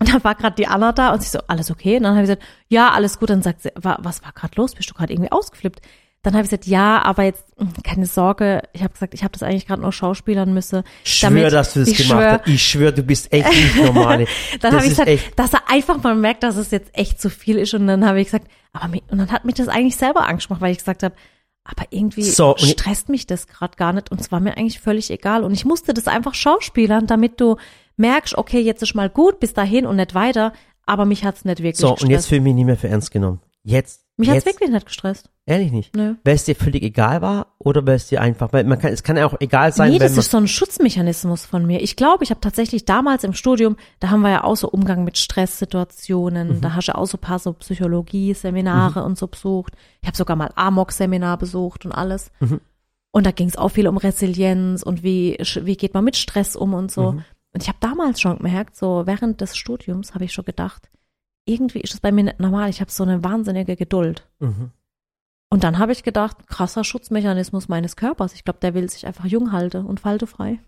[0.00, 1.96] Und dann war gerade die Anna da und sie so, alles okay?
[1.98, 3.30] Und dann habe ich gesagt, ja, alles gut.
[3.30, 4.74] Dann sagt sie, wa- was war gerade los?
[4.74, 5.80] Bist du gerade irgendwie ausgeflippt?
[6.22, 8.62] Dann habe ich gesagt, ja, aber jetzt mh, keine Sorge.
[8.72, 10.82] Ich habe gesagt, ich habe das eigentlich gerade nur schauspielern müssen.
[11.04, 12.48] schwör, dass du das ich gemacht schwör, hast.
[12.48, 14.26] Ich schwör, du bist echt nicht normal.
[14.60, 17.30] Dann habe ich gesagt, echt, dass er einfach mal merkt, dass es jetzt echt zu
[17.30, 17.72] viel ist.
[17.74, 20.48] Und dann habe ich gesagt, aber mi- und dann hat mich das eigentlich selber Angst
[20.48, 21.14] gemacht, weil ich gesagt habe,
[21.64, 25.10] aber irgendwie So, stresst mich das gerade gar nicht und es war mir eigentlich völlig
[25.10, 25.44] egal.
[25.44, 27.56] Und ich musste das einfach schauspielern, damit du
[27.96, 30.52] merkst, okay, jetzt ist mal gut, bis dahin und nicht weiter.
[30.86, 32.04] Aber mich hat's nicht wirklich so, gestresst.
[32.04, 33.40] und jetzt fühle ich mich nicht mehr für ernst genommen.
[33.62, 34.07] Jetzt.
[34.18, 35.30] Mich hat's wirklich nicht gestresst.
[35.46, 35.96] Ehrlich nicht.
[35.96, 36.14] Nö.
[36.24, 39.02] Weil es dir völlig egal war oder weil es dir einfach, weil man kann, es
[39.02, 41.80] kann ja auch egal sein, nee, das ist so ein Schutzmechanismus von mir.
[41.80, 45.04] Ich glaube, ich habe tatsächlich damals im Studium, da haben wir ja auch so Umgang
[45.04, 46.60] mit Stresssituationen, Mhm.
[46.60, 49.74] da hast du auch so ein paar so Psychologie-Seminare und so besucht.
[50.02, 52.30] Ich habe sogar mal Amok-Seminar besucht und alles.
[52.40, 52.60] Mhm.
[53.10, 56.56] Und da ging es auch viel um Resilienz und wie, wie geht man mit Stress
[56.56, 57.12] um und so.
[57.12, 57.24] Mhm.
[57.54, 60.90] Und ich habe damals schon gemerkt, so während des Studiums habe ich schon gedacht,
[61.48, 62.68] irgendwie ist das bei mir nicht normal.
[62.70, 64.26] Ich habe so eine wahnsinnige Geduld.
[64.40, 64.70] mhm.
[65.50, 68.34] Und dann habe ich gedacht, krasser Schutzmechanismus meines Körpers.
[68.34, 70.58] Ich glaube, der will sich einfach jung halten und faltefrei.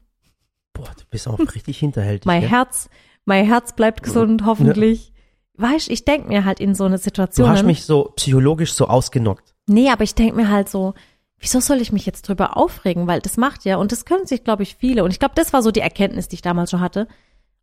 [0.72, 2.24] boah, du bist auch richtig hinterhältig.
[2.24, 2.48] Mein gell?
[2.48, 2.88] Herz,
[3.26, 5.12] mein Herz bleibt gesund, hoffentlich.
[5.58, 7.50] Weißt, ich denk mir halt in so eine Du Situation.
[7.50, 9.54] hast mich so psychologisch so ausgenockt.
[9.66, 10.94] nee, aber ich denk mir halt so,
[11.38, 13.06] wieso soll ich mich jetzt drüber aufregen?
[13.06, 15.04] Weil das macht ja, und das können sich, glaube ich, viele.
[15.04, 17.06] Und ich glaube, das war so die Erkenntnis, die ich damals schon hatte.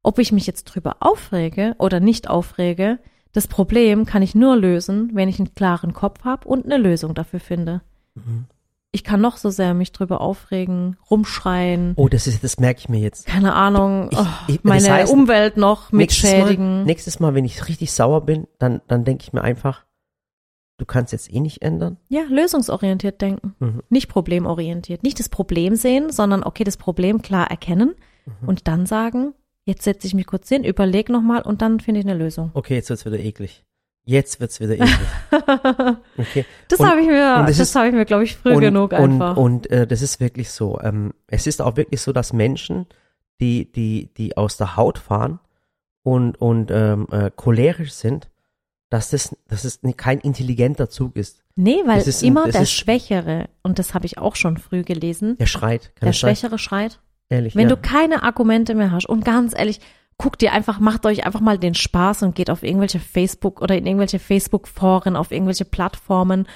[0.07, 2.97] Ob ich mich jetzt drüber aufrege oder nicht aufrege,
[3.33, 7.13] das Problem kann ich nur lösen, wenn ich einen klaren Kopf habe und eine Lösung
[7.13, 7.81] dafür finde.
[8.15, 8.45] Mhm.
[8.93, 12.87] Ich kann noch so sehr mich drüber aufregen, rumschreien, Oh, das ist, das merke ich
[12.87, 13.25] mir jetzt.
[13.27, 16.77] keine Ahnung, Ich- oh, ich- das meine heißt, Umwelt noch Nächstes mitschädigen.
[16.77, 19.83] Mal, nächstes Mal, wenn ich richtig sauer bin, dann, dann denke ich mir einfach,
[20.77, 21.97] du kannst jetzt eh nicht ändern.
[22.07, 23.83] Ja, lösungsorientiert denken, Mhm.
[23.89, 25.03] nicht problemorientiert.
[25.03, 27.93] Nicht das Problem sehen, sondern okay, das Problem klar erkennen
[28.25, 28.47] Mhm.
[28.47, 29.33] und dann sagen,
[29.67, 32.51] jetzt setze ich mich kurz hin, überleg nochmal und dann finde ich eine Lösung.
[32.53, 33.63] Okay, jetzt wird's wieder eklig.
[34.05, 34.89] Jetzt wird's wieder eklig.
[36.17, 36.45] Okay.
[36.69, 39.35] Das habe ich mir, das ist- habe ich mir, glaube ich, früh und, genug einfach.
[39.37, 40.79] Und, und äh, das ist wirklich so.
[40.81, 42.85] Ähm, es ist auch wirklich so, dass Menschen,
[43.39, 45.39] die, die, die aus der Haut fahren
[46.03, 48.29] und, und ähm, äh, cholerisch sind,
[48.89, 51.43] dass das, dass es kein intelligenter Zug ist.
[51.55, 54.35] nee, weil das ist ein- immer das der ist- Schwächere, und das habe ich auch
[54.37, 55.91] schon früh gelesen, Der schreit.
[55.95, 56.17] Kann der das?
[56.17, 56.99] Schwächere schreit.
[57.29, 57.75] Ehrlich, Wenn ja.
[57.75, 59.79] du keine Argumente mehr hast und ganz ehrlich,
[60.17, 63.77] guckt ihr einfach, macht euch einfach mal den Spaß und geht auf irgendwelche Facebook oder
[63.77, 66.47] in irgendwelche Facebook-Foren, auf irgendwelche Plattformen.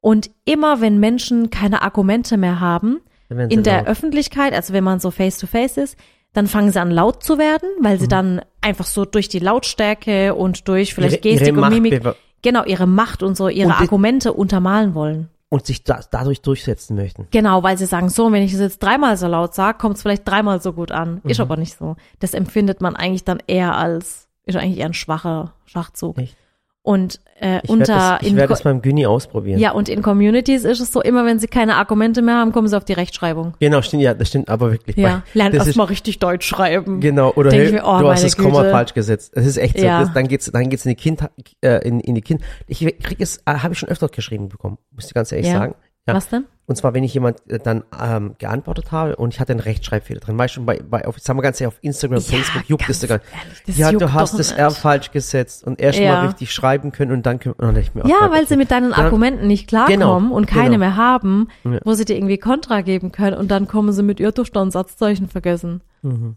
[0.00, 3.00] Und immer wenn Menschen keine Argumente mehr haben,
[3.48, 3.86] in der laut.
[3.88, 5.96] Öffentlichkeit, also wenn man so face to face ist,
[6.32, 8.00] dann fangen sie an laut zu werden, weil Mhm.
[8.00, 11.72] sie dann einfach so durch die Lautstärke und durch vielleicht Ihre- ihre Gestik und Macht
[11.72, 12.02] Mimik,
[12.42, 15.28] genau, ihre Macht und so, ihre Und Argumente untermalen wollen.
[15.52, 17.26] Und sich da, dadurch durchsetzen möchten.
[17.30, 20.02] Genau, weil sie sagen, so, wenn ich es jetzt dreimal so laut sage, kommt es
[20.02, 21.20] vielleicht dreimal so gut an.
[21.24, 21.42] Ist Mhm.
[21.42, 21.96] aber nicht so.
[22.20, 26.16] Das empfindet man eigentlich dann eher als, ist eigentlich eher ein schwacher Schachzug.
[26.16, 26.38] Echt?
[26.84, 29.60] Und äh, Ich unter, werde das, ich in, werd Co- das beim Gyni ausprobieren.
[29.60, 32.66] ja, und in Communities ist es so, immer wenn sie keine Argumente mehr haben, kommen
[32.66, 33.54] sie auf die Rechtschreibung.
[33.60, 34.96] Genau, stimmt, ja, das stimmt aber wirklich.
[34.96, 37.00] Ja, lernt erstmal richtig Deutsch schreiben.
[37.00, 39.30] Genau, oder hey, mir, oh, du hast das Komma falsch gesetzt.
[39.36, 39.84] Das ist echt so.
[39.84, 40.00] Ja.
[40.00, 41.20] Das, dann geht's, dann geht's in die Kind,
[41.60, 42.42] äh, in, in die Kind.
[42.66, 45.58] Ich krieg es, äh, habe ich schon öfter geschrieben bekommen, muss ich ganz ehrlich Ja.
[45.58, 45.74] sagen.
[46.08, 46.14] Ja.
[46.14, 46.46] Was denn?
[46.66, 50.18] Und zwar, wenn ich jemand äh, dann ähm, geantwortet habe und ich hatte einen Rechtschreibfehler
[50.20, 50.36] drin.
[50.36, 53.20] Weißt du, bei, bei auf, sagen wir ganz ehrlich, auf Instagram, Facebook juckt es sogar.
[53.66, 54.58] Ja, du hast das nicht.
[54.58, 56.14] R falsch gesetzt und erst Ja.
[56.14, 58.72] mal richtig schreiben können und dann können und ich mir, oh Ja, weil sie mit
[58.72, 60.78] deinen Dann- Argumenten nicht klarkommen Genau, und keine genau.
[60.78, 61.78] mehr haben, Ja.
[61.84, 64.70] wo sie dir irgendwie Kontra geben können und dann kommen sie mit ihr durch dann
[64.72, 65.82] Satzzeichen vergessen.
[66.02, 66.36] Mhm.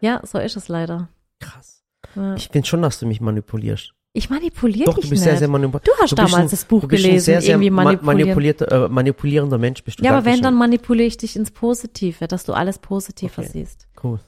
[0.00, 1.08] Ja, so ist es leider.
[1.40, 1.82] Krass.
[2.14, 2.34] Ja.
[2.36, 3.92] Ich finde schon, dass du mich manipulierst.
[4.16, 5.30] Ich manipuliere Doch, dich du bist nicht.
[5.30, 5.86] sehr, sehr manipulierend.
[5.88, 7.84] du hast du damals ein- das Buch Du bist ein gelesen, sehr, sehr irgendwie ma-
[7.84, 8.18] manipulieren.
[8.18, 10.04] manipulierter, äh, manipulierender Mensch bist du.
[10.04, 10.42] ja, aber wenn, Dankeschön.
[10.44, 13.50] dann manipuliere ich dich ins Positive, dass du alles positiver Okay.
[13.52, 13.86] siehst.
[14.02, 14.20] Cool.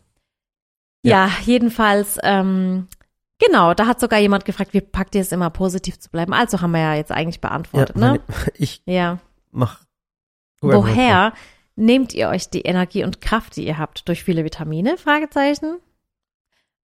[1.05, 2.89] Ja, jedenfalls, ähm,
[3.39, 6.33] genau, da hat sogar jemand gefragt, wie packt ihr es immer positiv zu bleiben?
[6.35, 8.21] Also haben wir ja jetzt eigentlich Ja, beantwortet, meine, ne?
[8.59, 9.19] ich Ja.
[9.53, 9.81] mach.
[10.61, 11.33] Woher
[11.77, 14.99] nehmt ihr euch die Energie und Kraft, die ihr habt, durch viele Vitamine?
[14.99, 15.79] Fragezeichen.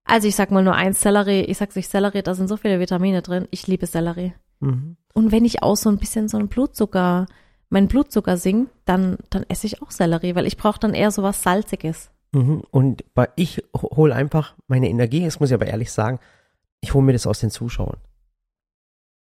[0.05, 1.43] Also ich sag mal nur eins Sellerie.
[1.43, 3.49] Ich sag's euch Sellerie, da sind so viele Vitamine drin.
[3.51, 4.35] Ich liebe Sellerie.
[4.61, 4.97] Mhm.
[5.15, 7.27] Und wenn ich auch so ein bisschen so einen Blutzucker,
[7.71, 11.23] mein Blutzucker sinkt, dann, dann esse ich auch Sellerie, weil ich brauche dann eher so
[11.23, 12.11] was Salziges.
[12.33, 12.63] Mhm.
[12.71, 16.19] Und bei, ich hole einfach meine Energie, das muss ich aber ehrlich sagen,
[16.81, 17.99] ich hole mir das aus den Zuschauern.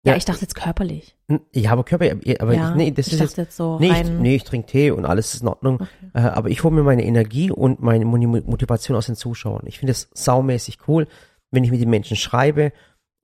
[0.02, 0.16] Ja, Ja.
[0.16, 1.16] ich dachte jetzt körperlich.
[1.52, 2.06] Ja, aber Körper,
[2.40, 4.66] aber ja, ich, nee, das ich ist jetzt, jetzt so nee, ich, nee, ich trinke
[4.66, 5.86] Tee und alles ist in Ordnung.
[6.14, 9.62] Äh, aber ich hole mir meine Energie und meine Mo- Motivation aus den Zuschauern.
[9.66, 11.06] Ich finde es saumäßig cool,
[11.50, 12.72] wenn ich mit den Menschen schreibe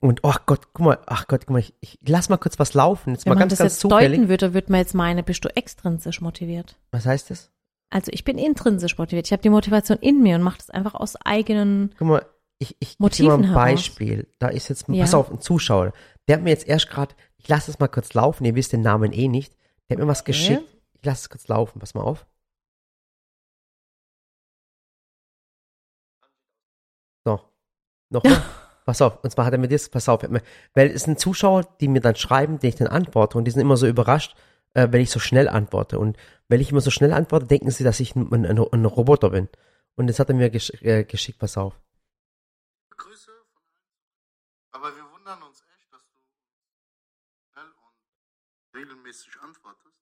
[0.01, 2.75] und, ach Gott, guck mal, ach Gott, guck mal, ich, ich lass mal kurz was
[2.75, 3.15] laufen.
[3.15, 4.19] Jetzt Wenn mal man ganz, das ganz jetzt zufällig.
[4.19, 6.77] deuten würde, würde man jetzt meinen, bist du extrinsisch motiviert.
[6.91, 7.51] Was heißt das?
[7.89, 9.27] Also ich bin intrinsisch motiviert.
[9.27, 11.95] Ich habe die Motivation in mir und mache das einfach aus eigenen.
[11.99, 12.27] Guck mal,
[12.59, 13.55] ich, ich gebe dir mal Motiven ein heraus.
[13.65, 14.29] Beispiel.
[14.39, 15.05] Da ist jetzt, Ja.
[15.05, 15.93] pass auf, ein Zuschauer.
[16.29, 18.83] Der hat mir jetzt erst gerade, ich lasse es mal kurz laufen, ihr wisst den
[18.83, 19.57] Namen eh nicht.
[19.89, 20.33] Der hat mir was Okay.
[20.33, 20.77] geschickt.
[20.95, 22.27] Ich lasse es kurz laufen, pass mal auf.
[27.25, 27.41] So,
[28.11, 28.43] nochmal.
[28.85, 30.43] pass auf, und zwar hat er mir das, pass auf, mir,
[30.75, 33.61] weil es sind Zuschauer, die mir dann schreiben, denen ich dann antworte und die sind
[33.61, 34.37] immer so überrascht,
[34.75, 35.99] äh, wenn ich so schnell antworte.
[35.99, 36.17] Und
[36.49, 39.31] wenn ich immer so schnell antworte, denken sie, dass ich ein, ein, ein, ein Roboter
[39.31, 39.49] bin.
[39.97, 41.81] Und das hat er mir gesch äh, geschickt, pass auf.
[42.97, 43.87] Grüße von allen.
[44.73, 46.21] Aber wir wundern uns echt, dass du
[47.53, 47.73] schnell
[49.17, 49.97] regelmäßig antwortest.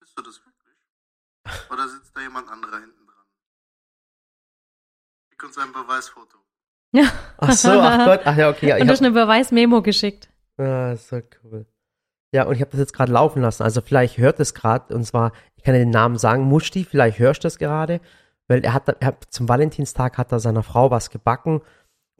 [0.00, 1.70] Bist du das wirklich?
[1.70, 3.24] Oder sitzt da jemand anderer hinten dran?
[5.30, 6.38] Schick uns ein Beweisfoto.
[7.38, 10.28] Ach so, ach Gott, ach ja, okay, ja, ich und du hast eine Beweis-Memo geschickt.
[10.56, 11.66] Ah, so cool.
[12.32, 13.62] Ja, und ich habe das jetzt gerade laufen lassen.
[13.62, 17.18] Also vielleicht hört es gerade, und zwar, ich kann ja den Namen sagen, Musti, vielleicht
[17.18, 18.00] hörst du das gerade,
[18.48, 21.62] weil er hat, er hat zum Valentinstag hat er seiner Frau was gebacken,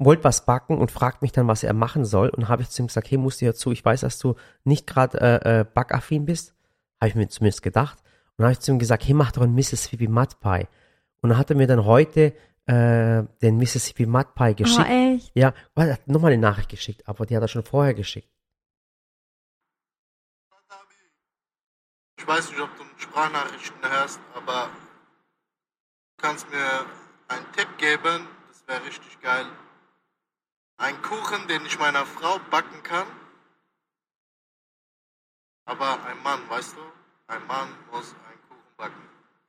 [0.01, 2.31] wollte was backen und fragt mich dann, was er machen soll.
[2.31, 4.35] Und habe ich zu ihm gesagt, hey Musti, hör zu, ich weiß, dass du
[4.65, 6.55] nicht gerade äh, äh, backaffin bist.
[7.01, 7.99] Habe ich mir zumindest gedacht.
[8.37, 10.67] Und habe ich zu ihm gesagt, hey, mach doch einen Mississippi Mud Pie.
[11.21, 12.35] Und dann hat er mir dann heute
[12.67, 14.89] äh, den Mississippi Mud Pie geschickt.
[14.89, 15.33] Oh, echt?
[15.35, 18.29] Ja, er hat nochmal eine Nachricht geschickt, aber die hat er schon vorher geschickt.
[22.17, 24.69] Ich weiß nicht, ob du Sprachnachrichten hörst, aber
[26.17, 26.87] du kannst mir
[27.29, 29.47] einen Tipp geben, das wäre richtig geil.
[30.81, 33.07] Ein Kuchen, den ich meiner Frau backen kann.
[35.67, 36.81] Aber ein Mann, weißt du?
[37.33, 39.03] Ein Mann muss einen Kuchen backen.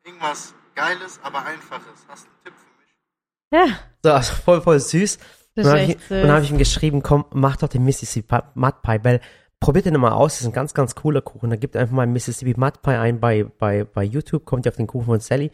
[0.04, 2.06] Irgendwas Geiles, aber Einfaches.
[2.10, 3.70] Hast du einen Tipp für mich?
[3.70, 5.20] Ja, So, also voll, voll süß.
[5.56, 9.00] das Und dann habe hab ich ihm geschrieben, komm, mach doch den Mississippi Mud Pie,
[9.04, 9.22] weil
[9.62, 11.50] probiert den mal aus, das ist ein ganz, ganz cooler Kuchen.
[11.50, 14.76] Da gibt einfach mal Mississippi Mud Pie ein bei, bei, bei YouTube, kommt ihr auf
[14.78, 15.50] den Kuchen von Sally.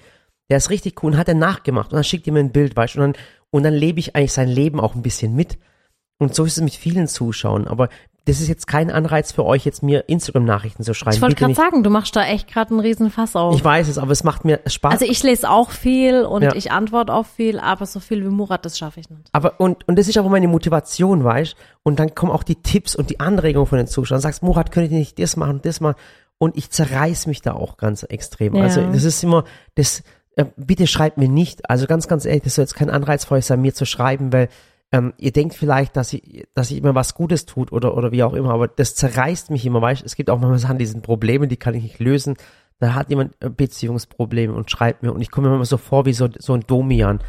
[0.50, 1.92] Der ist richtig cool und hat er nachgemacht.
[1.92, 4.16] Und dann schickt ihr mir ein Bild, weißt du, und dann, und dann lebe ich
[4.16, 5.58] eigentlich sein Leben auch ein bisschen mit.
[6.20, 7.68] Und so ist es mit vielen Zuschauern.
[7.68, 7.90] Aber
[8.26, 11.16] das ist jetzt kein Anreiz für euch, jetzt mir Instagram-Nachrichten zu schreiben.
[11.16, 13.56] Ich wollte gerade sagen, du machst da echt gerade einen riesen Fass auf.
[13.56, 14.92] Ich weiß es, aber es macht mir Spaß.
[14.94, 16.54] also ich lese auch viel und Ja.
[16.54, 19.30] ich antworte auf viel, aber so viel wie Murat, das schaffe ich nicht.
[19.32, 22.96] Aber und, und das ist aber meine Motivation, weißt Und dann kommen auch die Tipps
[22.98, 24.20] und die Anregungen von den Zuschauern.
[24.20, 25.96] Sagst, Murat, könnt ihr nicht das machen, das machen?
[26.38, 28.56] Und ich zerreiß mich da auch ganz extrem.
[28.56, 28.64] Ja.
[28.64, 30.04] Also das ist immer, das,
[30.56, 31.70] bitte schreibt mir nicht.
[31.70, 34.32] Also ganz, ganz ehrlich, das soll jetzt kein Anreiz für euch sein, mir zu schreiben,
[34.32, 34.50] weil
[34.92, 38.24] ähm, ihr denkt vielleicht, dass ich, dass ich immer was Gutes tut oder, oder wie
[38.24, 41.04] auch immer, aber das zerreißt mich immer, weißt Es gibt auch manchmal Sachen, die sind
[41.04, 42.36] Probleme, die kann ich nicht lösen.
[42.80, 46.06] Da hat jemand äh, Beziehungsprobleme und schreibt mir und ich komme mir immer so vor
[46.06, 47.20] wie so, so ein Domian.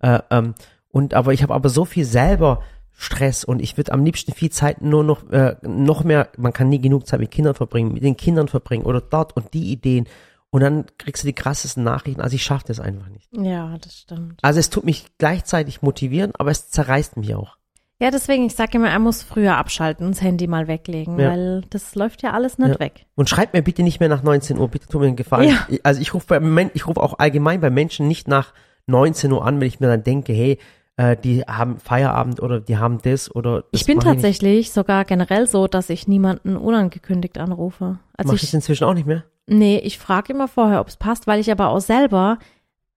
[0.00, 0.54] Äh, ähm,
[0.90, 4.50] und aber ich habe aber so viel selber Stress und ich würde am liebsten viel
[4.50, 8.02] Zeit nur noch äh, noch mehr, man kann nie genug Zeit mit Kindern verbringen, mit
[8.02, 10.06] den Kindern verbringen oder dort und die Ideen
[10.50, 12.20] und dann kriegst du die krassesten Nachrichten.
[12.20, 13.28] Also ich schaffe das einfach nicht.
[13.32, 14.38] Ja, das stimmt.
[14.42, 17.56] Also es tut mich gleichzeitig motivieren, aber es zerreißt mich auch.
[18.00, 21.30] Ja, deswegen, ich sage immer, er muss früher abschalten und das Handy mal weglegen, Ja.
[21.30, 22.78] weil das läuft ja alles nicht Ja.
[22.78, 23.06] weg.
[23.16, 25.48] Und schreibt mir bitte nicht mehr nach 19 Uhr, bitte tut mir einen Gefallen.
[25.48, 25.66] Ja.
[25.82, 28.54] Also ich rufe ich rufe auch allgemein bei Menschen nicht nach
[28.86, 30.58] 19 Uhr an, wenn ich mir dann denke, hey,
[30.96, 35.48] äh, die haben Feierabend oder die haben das oder das Ich bin tatsächlich sogar generell
[35.48, 37.98] so, dass ich niemanden unangekündigt anrufe.
[38.16, 39.24] Also Mach ich, ich inzwischen auch nicht mehr.
[39.48, 42.38] Nee, ich frage immer vorher, ob es passt, weil ich aber auch selber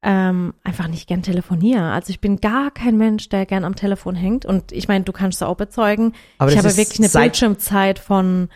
[0.04, 1.92] ähm, einfach nicht gern telefoniere.
[1.92, 4.46] Also ich bin gar kein Mensch, der gern am Telefon hängt.
[4.46, 6.14] Und ich meine, du kannst es auch bezeugen.
[6.40, 8.50] Aber ich habe wirklich eine Bildschirmzeit von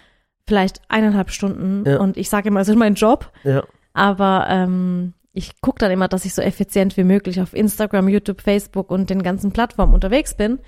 [0.47, 1.99] vielleicht eineinhalb Stunden Ja.
[1.99, 3.31] und ich sage immer, es ist mein Job.
[3.43, 3.63] Ja.
[3.93, 8.41] Aber ähm, ich gucke dann immer, dass ich so effizient wie möglich auf Instagram, YouTube,
[8.41, 10.60] Facebook und den ganzen Plattformen unterwegs bin.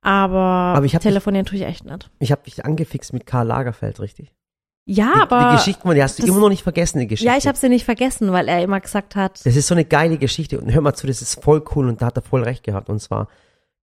[0.00, 2.10] Aber, Aber ich telefonieren tue ich echt nicht.
[2.18, 4.32] Ich habe dich angefixt mit Karl Lagerfeld, richtig?
[4.86, 7.30] Ja, Die, aber die Geschichte, die hast du das- immer noch nicht vergessen, die Geschichte.
[7.32, 9.84] ja, ich habe sie nicht vergessen, weil er immer gesagt hat, Das ist so eine
[9.86, 12.42] geile Geschichte und hör mal zu, das ist voll cool und da hat er voll
[12.42, 12.90] recht gehabt.
[12.90, 13.28] Und zwar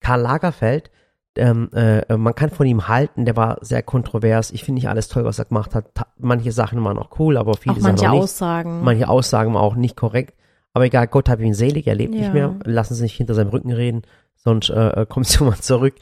[0.01, 0.91] Karl Lagerfeld,
[1.37, 4.51] ähm, äh, man kann von ihm halten, der war sehr kontrovers.
[4.51, 5.95] Ich finde nicht alles toll, was er gemacht hat.
[5.95, 8.23] Ta manche Sachen waren auch cool, aber viele Auch manche Sachen auch nicht.
[8.25, 8.83] Aussagen.
[8.83, 10.35] Manche Aussagen waren auch nicht korrekt.
[10.75, 12.21] Aber egal, Gott hab ihn selig, er lebt Ja.
[12.21, 12.57] nicht mehr.
[12.65, 14.03] Lassen Sie nicht hinter seinem Rücken reden,
[14.37, 15.95] sonst äh, äh, kommt sie mal zurück.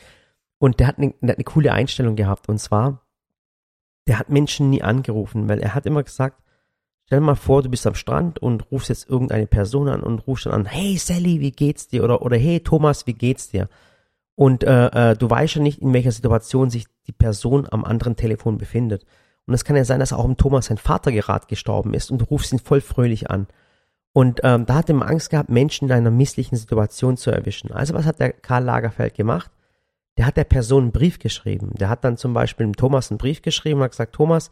[0.58, 2.48] Und der hat, eine, der hat eine coole Einstellung gehabt.
[2.48, 3.02] Und zwar,
[4.08, 6.42] der hat Menschen nie angerufen, weil er hat immer gesagt,
[7.04, 10.46] stell mal vor, du bist am Strand und rufst jetzt irgendeine Person an und rufst
[10.46, 12.02] dann an, hey Sally, wie geht's dir?
[12.02, 13.68] Oder, oder hey Thomas, wie geht's dir?
[14.34, 18.16] Und äh, äh, du weißt ja nicht, in welcher Situation sich die Person am anderen
[18.16, 19.04] Telefon befindet.
[19.46, 22.18] Und es kann ja sein, dass auch im Thomas sein Vater gerade gestorben ist und
[22.20, 23.46] du rufst ihn voll fröhlich an.
[24.12, 27.72] Und ähm, da hat er immer Angst gehabt, Menschen in einer misslichen Situation zu erwischen.
[27.72, 29.50] Also was hat der Karl Lagerfeld gemacht?
[30.18, 31.70] Der hat der Person einen Brief geschrieben.
[31.78, 34.50] Der hat dann zum Beispiel dem Thomas einen Brief geschrieben und hat gesagt, Thomas,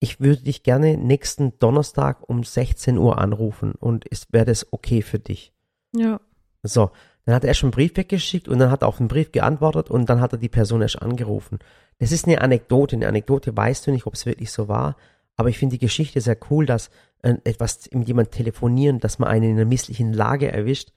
[0.00, 5.02] ich würde dich gerne nächsten Donnerstag um 16 Uhr anrufen und ist, wäre das okay
[5.02, 5.52] für dich?
[5.94, 6.20] ja.
[6.64, 6.90] So,
[7.24, 9.90] dann hat er erst einen Brief weggeschickt und dann hat er auf den Brief geantwortet
[9.90, 11.58] und dann hat er die Person erst angerufen.
[11.98, 12.96] Das ist eine Anekdote.
[12.96, 14.96] Eine Anekdote weißt du nicht, ob es wirklich so war,
[15.36, 16.90] aber ich finde die Geschichte sehr cool, dass
[17.22, 20.92] äh, etwas mit jemand telefonieren, dass man einen in einer misslichen Lage erwischt.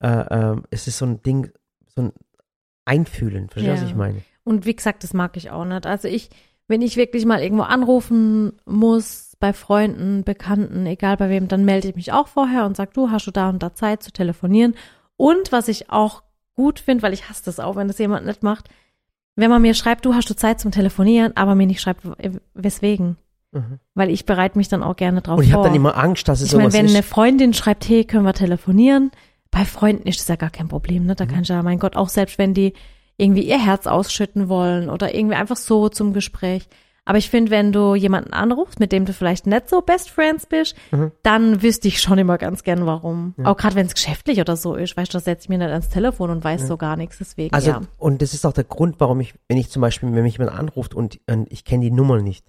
[0.00, 1.50] Äh, äh, es ist so ein Ding,
[1.86, 2.12] so ein
[2.86, 3.88] Einfühlen, verstehst du, was Ja.
[3.88, 4.22] ich meine?
[4.44, 5.86] Und wie gesagt, das mag ich auch nicht.
[5.86, 6.30] Also ich,
[6.68, 11.88] wenn ich wirklich mal irgendwo anrufen muss, bei Freunden, Bekannten, egal bei wem, dann melde
[11.88, 14.74] ich mich auch vorher und sag, du, hast du da und da Zeit zu telefonieren?
[15.18, 16.22] Und was ich auch
[16.54, 18.68] gut finde, weil ich hasse das auch, wenn das jemand nicht macht,
[19.34, 22.00] wenn man mir schreibt, du hast du Zeit zum Telefonieren, aber mir nicht schreibt,
[22.54, 23.18] weswegen.
[23.52, 23.78] Mhm.
[23.94, 25.68] Weil ich bereite mich dann auch gerne drauf Und ich habe vor.
[25.68, 27.08] dann immer Angst, dass es ich meine, sowas wenn eine ist.
[27.08, 29.10] Freundin schreibt, hey, können wir telefonieren?
[29.50, 31.14] Bei Freunden ist das ja gar kein Problem, ne?
[31.14, 31.28] Da Mhm.
[31.28, 32.72] kann ich ja, mein Gott, auch selbst wenn die
[33.16, 36.68] irgendwie ihr Herz ausschütten wollen oder irgendwie einfach so zum Gespräch.
[37.08, 40.44] Aber ich finde, wenn du jemanden anrufst, mit dem du vielleicht nicht so Best Friends
[40.46, 41.12] bist, Mhm.
[41.22, 43.34] dann wüsste ich schon immer ganz gern, warum.
[43.44, 45.68] Auch gerade wenn es geschäftlich oder so ist, weißt du, da setze ich mir nicht
[45.70, 47.18] ans Telefon und weiß so gar nichts.
[47.18, 47.80] Deswegen, Also, ja.
[47.98, 50.58] und das ist auch der Grund, warum ich, wenn ich zum Beispiel, wenn mich jemand
[50.58, 52.44] anruft und, und ich kenne die Nummer nicht,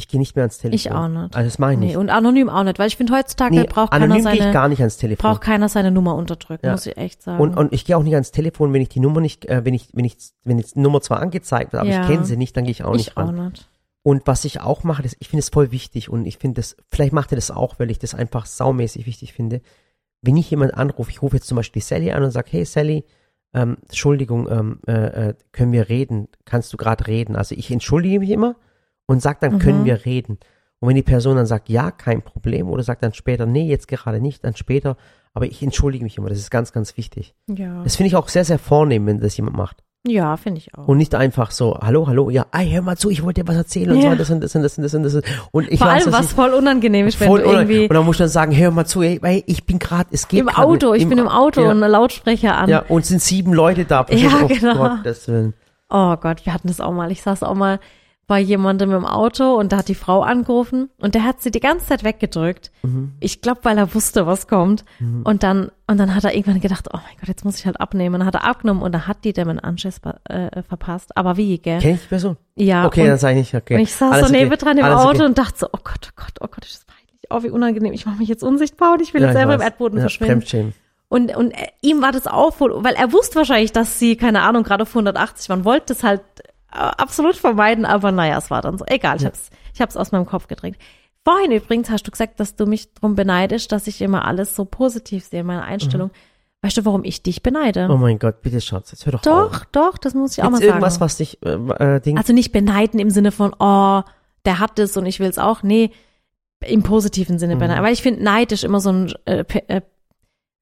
[0.00, 0.74] ich gehe nicht mehr ans Telefon.
[0.74, 1.36] Ich auch nicht.
[1.36, 1.96] Also das mache ich Nee, nicht.
[1.96, 4.52] und anonym auch nicht, weil ich finde, heutzutage Nee, braucht keiner anonym gehe ich seine,
[4.52, 5.22] gar nicht ans Telefon.
[5.30, 6.72] braucht keiner seine Nummer unterdrücken, Ja.
[6.72, 7.40] muss ich echt sagen.
[7.40, 9.74] Und, und ich gehe auch nicht ans Telefon, wenn ich die Nummer nicht, äh, wenn
[9.74, 12.02] ich, wenn ich, wenn jetzt die Nummer zwar angezeigt wird, aber Ja.
[12.02, 13.50] ich kenne sie nicht, dann gehe ich auch nicht ich auch ran.
[13.50, 13.68] nicht.
[14.02, 16.76] Und was ich auch mache, das, ich finde es voll wichtig und ich finde das,
[16.88, 19.60] vielleicht macht ihr das auch, weil ich das einfach saumäßig wichtig finde.
[20.22, 23.04] Wenn ich jemand anrufe, ich rufe jetzt zum Beispiel Sally an und sage, hey Sally,
[23.52, 26.28] ähm, Entschuldigung, ähm, äh, äh, können wir reden?
[26.44, 27.36] Kannst du gerade reden?
[27.36, 28.54] Also ich entschuldige mich immer
[29.10, 29.58] und sage dann, Mhm.
[29.58, 30.38] können wir reden?
[30.80, 33.86] Und wenn die Person dann sagt, ja, kein Problem, oder sagt dann später, nee, jetzt
[33.88, 34.96] gerade nicht, dann später,
[35.34, 37.34] aber ich entschuldige mich immer, das ist ganz, ganz wichtig.
[37.48, 37.82] Ja.
[37.84, 39.82] Das finde ich auch sehr, sehr vornehm, wenn das jemand macht.
[40.06, 40.88] Ja, finde ich auch.
[40.88, 43.56] Und nicht einfach so, hallo, hallo, ja, ey, hör mal zu, ich wollte dir was
[43.56, 44.12] erzählen und Ja.
[44.12, 45.14] so, das und das und das und das und das.
[45.52, 48.06] Und ich Vor allem, was voll unangenehm ist, wenn voll du unang- irgendwie Und dann
[48.06, 50.48] muss ich dann sagen, hör mal zu, ey, ey, ich bin gerade, es geht im
[50.48, 52.70] Auto, nicht, ich bin im Auto ja, und Lautsprecher an.
[52.70, 54.06] ja, und sind sieben Leute da.
[54.08, 54.96] Ja, oh genau.
[55.26, 55.52] Willen.
[55.90, 57.10] Oh Gott, wir hatten das auch mal.
[57.12, 57.78] Ich saß auch mal
[58.30, 61.58] bei jemandem im Auto und da hat die Frau angerufen und der hat sie die
[61.58, 62.70] ganze Zeit weggedrückt.
[62.84, 63.14] Mhm.
[63.18, 64.84] Ich glaube, weil er wusste, was kommt.
[65.24, 67.80] Und dann und dann hat er irgendwann gedacht, oh mein Gott, jetzt muss ich halt
[67.80, 68.14] abnehmen.
[68.14, 71.16] Und dann hat er abgenommen und dann hat die dem einen Anschiss äh, verpasst.
[71.16, 71.80] Aber wie, gell?
[71.80, 72.36] Kenn ich die Person?
[72.54, 72.86] Ja.
[72.86, 73.74] Okay, dann sage ich nicht, okay.
[73.74, 74.44] und ich saß Alles so okay.
[74.44, 75.24] nebendran im Alles Auto okay.
[75.24, 77.26] und dachte so, oh Gott, oh Gott, oh Gott, ist das peinlich.
[77.30, 77.92] Oh, wie unangenehm.
[77.92, 79.60] Ich mache mich jetzt unsichtbar und ich will Ja, jetzt selber im.
[79.60, 80.34] Erdboden ja, verschwinden.
[80.34, 80.74] Fremdschämen.
[81.08, 84.42] Und, und äh, ihm war das auch wohl, weil er wusste wahrscheinlich, dass sie, keine
[84.42, 86.20] Ahnung, gerade auf 180 waren, wollte es halt
[86.72, 88.84] absolut vermeiden, aber naja, es war dann so.
[88.86, 90.76] Egal, ich hab's, ich hab's aus meinem Kopf gedrängt.
[91.24, 94.64] Vorhin übrigens hast du gesagt, dass du mich drum beneidest, dass ich immer alles so
[94.64, 96.10] positiv sehe, meine Einstellung.
[96.62, 97.86] Weißt du, warum ich dich beneide?
[97.88, 97.94] Mhm.
[97.94, 99.66] Oh mein Gott, bitte Schatz, jetzt hör doch doch, auf.
[99.72, 100.68] doch, das muss ich auch Gibt's mal sagen.
[100.78, 101.50] irgendwas, was dich, äh,
[101.96, 104.02] äh, Ding, Also nicht beneiden im Sinne von, oh,
[104.44, 105.62] der hat es und ich will's auch.
[105.62, 105.90] Nee,
[106.64, 107.60] im positiven Sinne Mhm.
[107.60, 107.84] beneiden.
[107.84, 109.80] Weil ich finde, Neid ist immer so ein, äh, äh,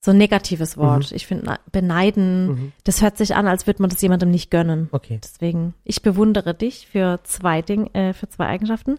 [0.01, 1.11] so ein negatives Wort.
[1.13, 2.73] Ich finde, beneiden, Mhm.
[2.85, 4.89] das hört sich an, als würde man das jemandem nicht gönnen.
[4.93, 5.19] okay.
[5.23, 8.99] Deswegen, ich bewundere dich für zwei Ding, äh, für zwei Eigenschaften.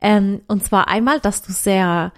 [0.00, 2.12] Ähm, und zwar einmal, dass du sehr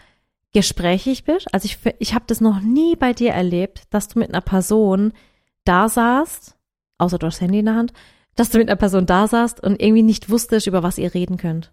[0.52, 1.46] gesprächig bist.
[1.54, 5.12] Also ich, ich habe das noch nie bei dir erlebt, dass du mit einer Person
[5.64, 6.57] da saßt,
[6.98, 7.92] außer du hast das Handy in der Hand,
[8.35, 11.37] dass du mit einer Person da saßt und irgendwie nicht wusstest, über was ihr reden
[11.37, 11.72] könnt.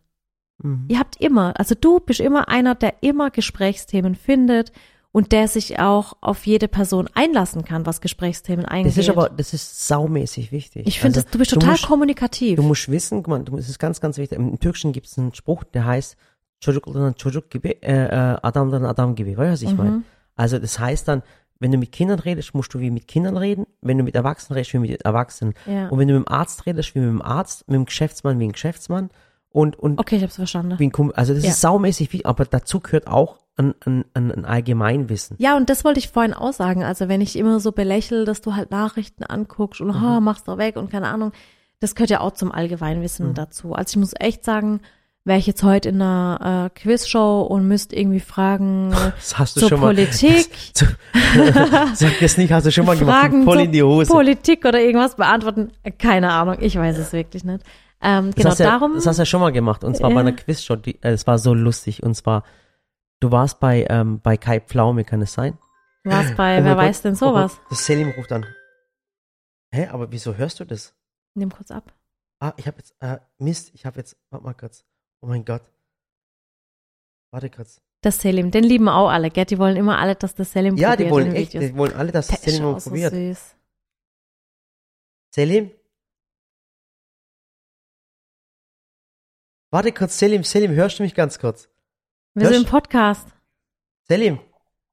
[0.62, 0.86] Mhm.
[0.90, 4.72] Ihr habt immer, also du bist immer einer, der immer Gesprächsthemen findet
[5.16, 8.92] und der sich auch auf jede Person einlassen kann, was Gesprächsthemen eingeht.
[8.92, 10.82] Das ist aber, das ist saumäßig wichtig.
[10.88, 12.56] ich finde, Also, das- du bist total musst, kommunikativ.
[12.58, 14.38] Du musst wissen, guck mal, du, es ist ganz, ganz wichtig.
[14.38, 16.18] Im Türkischen gibt es einen Spruch, der heißt,
[16.66, 19.32] Çocuklardan çocuk gibi, äh, äh, Adamdan Adam gibi.
[19.38, 20.02] Weißt du, was ich meine?
[20.36, 21.22] Also, das heißt dann,
[21.62, 23.66] wenn du mit Kindern redest, musst du wie mit Kindern reden.
[23.82, 25.54] Wenn du mit Erwachsenen redest, wie mit Erwachsenen.
[25.66, 25.90] Ja.
[25.90, 27.68] Und wenn du mit dem Arzt redest, wie mit dem Arzt.
[27.68, 29.10] Mit dem Geschäftsmann, wie ein Geschäftsmann.
[29.52, 30.74] Und, und Okay, ich hab's verstanden.
[30.80, 31.12] ein.
[31.14, 31.50] Also, das Ja.
[31.52, 32.26] ist saumäßig wichtig.
[32.26, 35.38] Aber dazu gehört auch, ein, ein, ein, ein Allgemeinwissen.
[35.40, 36.84] Ja, und das wollte ich vorhin auch sagen.
[36.84, 40.02] Also wenn ich immer so belächel, dass du halt Nachrichten anguckst und Mhm.
[40.02, 41.32] ha, machst doch weg und keine Ahnung,
[41.80, 43.34] das gehört ja auch zum Allgemeinwissen Mhm.
[43.36, 43.74] dazu.
[43.74, 44.82] Also ich muss echt sagen,
[45.24, 49.56] wäre ich jetzt heute in einer äh, Quizshow und müsste irgendwie fragen äh, Das hast
[49.56, 49.88] du zur schon mal.
[49.88, 50.86] Politik, Zu,
[51.96, 53.20] sag das nicht, hast du schon mal gemacht.
[53.22, 54.12] Fragen Voll zur in die Hose.
[54.12, 55.72] Politik oder irgendwas beantworten.
[55.84, 57.64] Äh, Keine Ahnung, ich weiß es wirklich nicht.
[58.02, 58.94] Ähm, Das genau hast ja, darum.
[58.96, 59.84] Das hast du ja schon mal gemacht.
[59.84, 60.14] Und zwar Ja.
[60.16, 60.76] bei einer Quizshow.
[60.76, 62.04] Die, äh, es war so lustig.
[62.04, 62.44] Und zwar,
[63.20, 65.58] du warst bei, ähm, bei Kai Pflaume, kann es sein?
[66.04, 67.58] Was bei, Oh wer weiß Gott, denn oh sowas?
[67.58, 68.46] Gott, Das Selim ruft an.
[69.72, 70.96] Hä, aber wieso hörst du das?
[71.34, 71.94] Nimm kurz ab.
[72.40, 74.86] Ah, ich habe jetzt, äh, Mist, ich habe jetzt, warte mal kurz.
[75.22, 75.64] Oh mein Gott.
[77.32, 77.82] Warte kurz.
[78.02, 79.46] Das Selim, den lieben auch alle, gell?
[79.46, 81.72] Die wollen immer alle, dass das Selim Ja, probiert die wollen echt, Videos.
[81.72, 83.14] die wollen alle, dass das Selim mal auch so probiert.
[83.14, 83.56] süß.
[85.34, 85.72] Selim?
[89.72, 91.68] Warte kurz, Selim, Selim, hörst du mich ganz kurz?
[92.38, 93.30] Wir sind im Podcast.
[94.10, 94.40] Selim?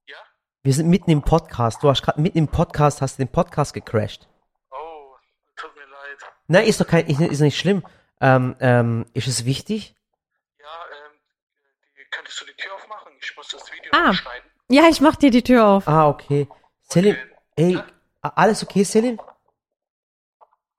[0.07, 0.17] Ja?
[0.63, 1.83] Wir sind mitten im Podcast.
[1.83, 4.29] Du hast gerade mitten im Podcast, hast den Podcast gecrashed.
[4.71, 5.17] Oh,
[5.57, 6.19] tut mir leid.
[6.47, 7.85] Nein, ist doch kein, ist ist nicht schlimm.
[8.21, 9.97] Ähm, ähm, ist es wichtig?
[10.61, 11.19] Ja, ähm,
[12.13, 13.13] könntest du die Tür aufmachen?
[13.21, 14.11] Ich muss das Video Ah.
[14.11, 14.49] abschneiden.
[14.69, 15.89] Ja, ich mach dir die Tür auf.
[15.89, 16.47] Ah, okay.
[16.83, 17.17] Selim,
[17.57, 17.85] ey, Ja?
[18.23, 19.19] alles okay, Selim?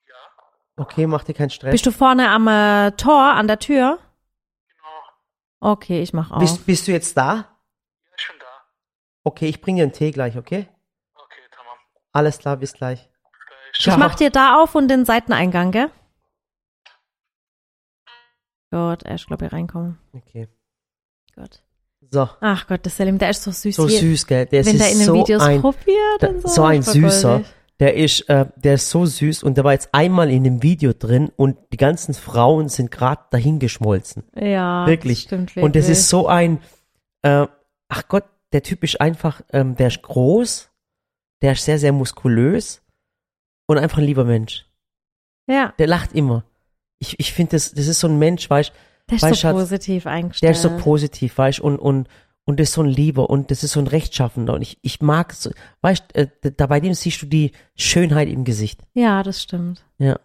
[0.08, 0.15] Ja,
[0.78, 1.71] Okay, mach dir keinen Stress.
[1.71, 3.99] Bist du vorne am äh, Tor an der Tür?
[5.65, 6.39] Okay, ich mach auf.
[6.39, 7.36] bist, bist du jetzt da?
[7.36, 7.47] Ja,
[8.17, 8.45] ich bin da.
[9.23, 10.67] Okay, ich bringe dir einen Tee gleich, okay?
[11.15, 11.78] Okay, tamam.
[12.12, 12.99] Alles klar, bis gleich.
[13.47, 13.82] Gleich.
[13.82, 13.93] Ciao.
[13.95, 15.89] ich mach dir da auf und den Seiteneingang, gell?
[18.71, 19.99] Gut, ich glaube, hier reinkommen.
[20.13, 20.49] Okay.
[21.36, 21.63] Gut.
[22.12, 23.76] So, Ach Gott, das Selim, der ist so süß.
[23.78, 24.45] so süß, gell?
[24.47, 26.47] Der Wenn ist der in den so Videos ein, probiert da- und so.
[26.49, 27.30] so ein süßer.
[27.38, 27.54] goldig.
[27.83, 30.93] Der ist, äh, der ist so süß und der war jetzt einmal in dem Video
[30.93, 34.23] drin und die ganzen Frauen sind gerade dahin geschmolzen.
[34.39, 35.23] Ja, Wirklich.
[35.23, 35.97] Stimmt Und das wirklich.
[35.99, 36.59] ist so ein,
[37.23, 37.45] äh,
[37.89, 40.69] ach Gott, der Typ ist einfach, ähm, der ist groß,
[41.41, 42.81] der ist sehr, sehr muskulös
[43.67, 44.65] und einfach ein lieber Mensch.
[45.47, 46.45] Ja, Der lacht immer.
[46.99, 48.71] Ich, ich finde, das, das ist so ein Mensch, weißt
[49.11, 50.55] der ist so positiv der eingestellt.
[50.55, 52.07] ist so positiv, weißt und, und,
[52.45, 55.01] und das ist so ein Lieber und das ist so ein Rechtschaffender und ich, ich
[55.01, 55.51] mag so,
[55.82, 56.27] weißt äh,
[56.58, 58.82] da bei dem siehst du die Schönheit im Gesicht.
[58.93, 59.84] Ja, das stimmt.
[59.97, 60.19] Ja,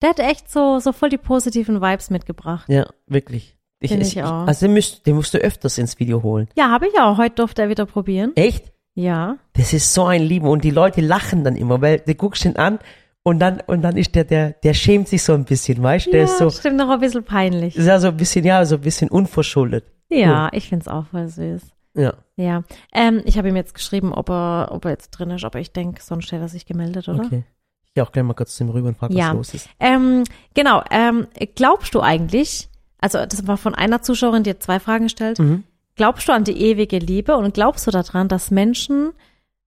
[0.00, 2.68] Der hat echt so, so voll die positiven Vibes mitgebracht.
[2.68, 3.56] ja, wirklich.
[3.80, 4.46] Ich, Find ich, ich auch.
[4.46, 6.48] Also den musst, den musst du öfters ins Video holen.
[6.56, 7.18] Ja, habe ich auch.
[7.18, 8.30] Heute durfte er wieder probieren.
[8.36, 8.72] Echt?
[8.94, 9.38] Ja.
[9.54, 12.56] Das ist so ein Lieber und die Leute lachen dann immer, weil du guckst ihn
[12.56, 12.78] an
[13.24, 16.10] und dann und dann ist der der der schämt sich so ein bisschen, weißt du?
[16.10, 17.76] Der ja, ist so stimmt noch ein bisschen peinlich.
[17.76, 19.84] ist ja so ein bisschen ja so ein bisschen unverschuldet.
[20.10, 21.62] Ja, ich find's auch voll süß.
[21.94, 22.64] Ja, Ja.
[22.94, 25.72] Ähm, ich habe ihm jetzt geschrieben, ob er, ob er jetzt drin ist, aber ich
[25.72, 27.24] denke, sonst hätte er sich gemeldet, oder?
[27.24, 27.44] okay.
[27.86, 29.28] Ich gehe auch gleich mal kurz zu ihm rüber und frage, Ja.
[29.28, 29.68] was los ist.
[29.78, 34.80] Ähm, genau, ähm, glaubst du eigentlich, also das war von einer Zuschauerin, die hat zwei
[34.80, 35.64] Fragen gestellt, Mhm.
[35.96, 39.12] glaubst du an die ewige Liebe und glaubst du daran, dass Menschen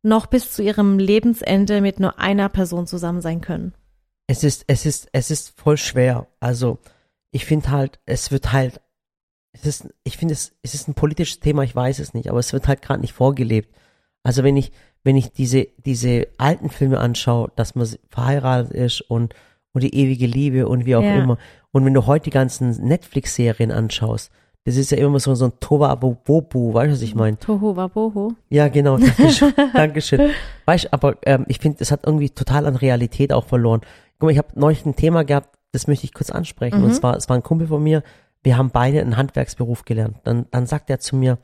[0.06, 3.74] noch bis zu ihrem Lebensende mit nur einer Person zusammen sein können?
[4.28, 6.28] Es ist es ist es ist voll schwer.
[6.39, 6.80] Also
[7.32, 8.82] ich finde halt, es wird halt
[9.52, 12.39] es ist ich finde es es ist ein politisches Thema, ich weiß es nicht, aber
[12.39, 13.76] es wird halt gerade nicht vorgelebt.
[14.24, 14.72] Also wenn ich
[15.04, 19.36] wenn ich diese diese alten Filme anschaue, dass man verheiratet ist und
[19.74, 21.22] und die ewige Liebe und wie auch Ja.
[21.22, 21.38] immer.
[21.72, 24.32] Und wenn du heute die ganzen Netflix-Serien anschaust,
[24.65, 27.38] das ist ja immer so, so ein Tova Bobu, weißt du, was ich meine?
[27.38, 28.34] Tohu wabohu.
[28.49, 29.54] Ja, genau, Dankeschön.
[29.73, 30.32] Dankeschön.
[30.65, 33.82] Weißt aber ähm, ich finde, es hat irgendwie total an Realität auch verloren.
[34.17, 36.84] Guck mal, ich habe neulich ein Thema gehabt, das möchte ich kurz ansprechen.
[36.84, 38.01] Und zwar, es war ein Kumpel von mir,
[38.41, 40.17] wir haben beide einen Handwerksberuf gelernt.
[40.23, 41.38] Dann, dann sagt er zu mir,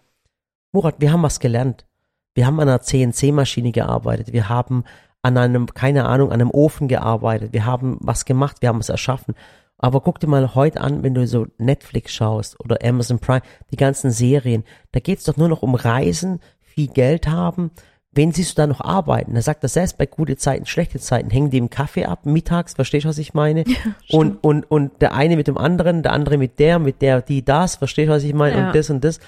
[0.72, 1.86] Murat, wir haben was gelernt.
[2.34, 4.34] Wir haben an einer CNC-Maschine gearbeitet.
[4.34, 4.84] Wir haben
[5.22, 7.54] an einem, keine Ahnung, an einem Ofen gearbeitet.
[7.54, 9.36] Wir haben was gemacht, wir haben es erschaffen.
[9.82, 13.42] Aber guck dir mal heute an, wenn du so Netflix schaust oder Amazon Prime,
[13.72, 17.72] die ganzen Serien, da geht's doch nur noch um Reisen, viel Geld haben.
[18.14, 19.34] Wen siehst du da noch arbeiten?
[19.34, 22.74] Da sagt er selbst bei gute Zeiten, schlechte Zeiten, hängen die im Kaffee ab, mittags,
[22.74, 23.64] verstehst du, was ich meine?
[24.12, 27.44] und, und, und der eine mit dem anderen, der andere mit der, mit der, die,
[27.44, 28.58] das, verstehst du, was ich meine?
[28.58, 28.68] Ja.
[28.68, 29.20] Und das und das.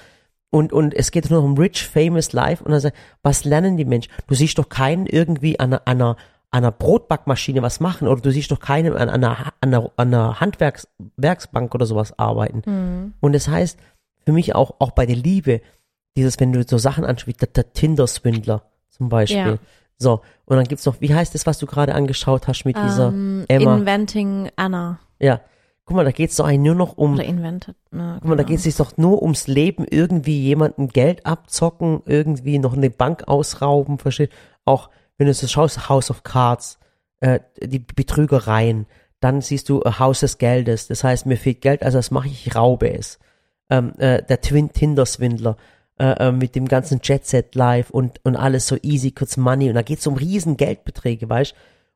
[0.50, 2.62] Und, und es geht nur um rich, famous life.
[2.62, 4.12] Und sagt, was lernen die Menschen?
[4.28, 6.16] Du siehst doch keinen irgendwie an einer, an einer,
[6.54, 10.14] an einer Brotbackmaschine was machen oder du siehst doch keinen an einer, an einer, an
[10.14, 13.12] einer Handwerksbank oder sowas arbeiten.
[13.18, 13.76] Und das heißt,
[14.24, 15.62] für mich auch, auch bei der Liebe,
[16.16, 19.36] dieses, wenn du so Sachen wie der, der Tinder-Swindler zum Beispiel.
[19.38, 19.58] Ja.
[19.98, 23.08] So, und dann gibt's noch, wie heißt das, was du gerade angeschaut hast mit dieser
[23.08, 23.76] Ähm, Emma?
[23.76, 25.00] Inventing Anna.
[25.18, 25.40] ja.
[25.86, 27.76] Guck mal, da geht's doch eigentlich nur noch um, Oder Invented.
[27.90, 28.56] Ne, Guck mal, da genau.
[28.56, 33.98] geht es doch nur ums Leben, irgendwie jemandem Geld abzocken, irgendwie noch eine Bank ausrauben,
[33.98, 34.30] versteht?
[34.64, 34.88] Auch
[35.18, 36.78] wenn du so schaust, House of Cards,
[37.20, 38.86] äh, die Betrügereien,
[39.20, 42.28] dann siehst du äh, Haus des Geldes, das heißt, mir fehlt Geld, also was mache
[42.28, 42.46] ich?
[42.46, 43.18] Ich raube es.
[43.70, 45.56] Ähm, äh, der Twin Tinder-Swindler,
[45.98, 49.68] äh, äh, mit dem ganzen Jet Set Live und, und alles so easy, kurz Money
[49.68, 51.54] und da geht's um riesen Geldbeträge, weißt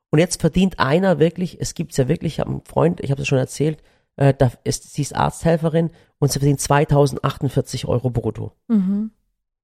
[0.09, 3.19] Und jetzt verdient einer wirklich, es gibt's ja wirklich, ich habe einen Freund, ich habe
[3.19, 3.83] das schon erzählt,
[4.15, 8.53] äh, da ist, sie ist Arzthelferin und sie verdient 2048 Euro brutto.
[8.67, 9.11] Mhm.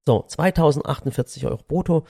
[0.05, 2.05] So, 2048 Euro brutto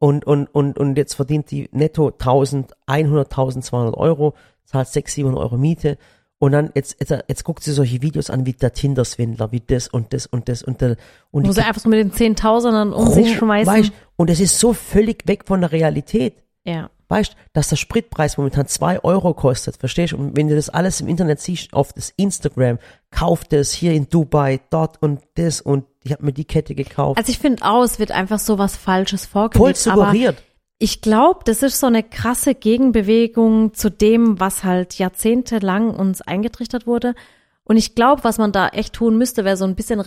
[0.00, 4.34] und, und, und, und jetzt verdient die netto 1100, 1200 Euro,
[4.64, 5.98] zahlt 600, 700 Euro Miete
[6.38, 9.88] und dann jetzt, jetzt, jetzt guckt sie solche Videos an wie der Tinder-Swindler, wie das
[9.88, 10.96] und das und das und der,
[11.30, 13.72] und Muss er einfach so mit den Zehntausendern um sich schmeißen.
[13.72, 16.42] Weißt, und es ist so völlig weg von der Realität.
[16.64, 16.90] ja.
[17.10, 20.16] Weißt, dass der Spritpreis momentan zwei Euro kostet, verstehst du?
[20.16, 22.78] Und wenn du das alles im Internet siehst, auf das Instagram,
[23.10, 27.18] kauft das hier in Dubai, dort und das und ich habe mir die Kette gekauft.
[27.18, 29.88] Also ich finde auch, es wird einfach so was Falsches Voll vorgelebt.
[29.88, 30.40] aber suggeriert.
[30.78, 36.86] ich glaube, das ist so eine krasse Gegenbewegung zu dem, was halt jahrzehntelang uns eingetrichtert
[36.86, 37.16] wurde.
[37.64, 39.98] Und ich glaube, was man da echt tun müsste, wäre so ein bisschen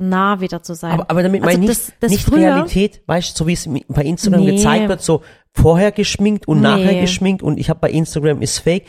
[0.00, 0.92] realitätsnah wieder zu sein.
[0.92, 3.46] Aber, aber damit Also meine ich nicht, das, das nicht früher, Realität, weißt du, so
[3.46, 4.56] wie es bei Instagram Nee.
[4.56, 5.22] gezeigt wird, so
[5.52, 6.68] vorher geschminkt und Nee.
[6.68, 8.84] nachher geschminkt und ich habe bei Instagram ist fake.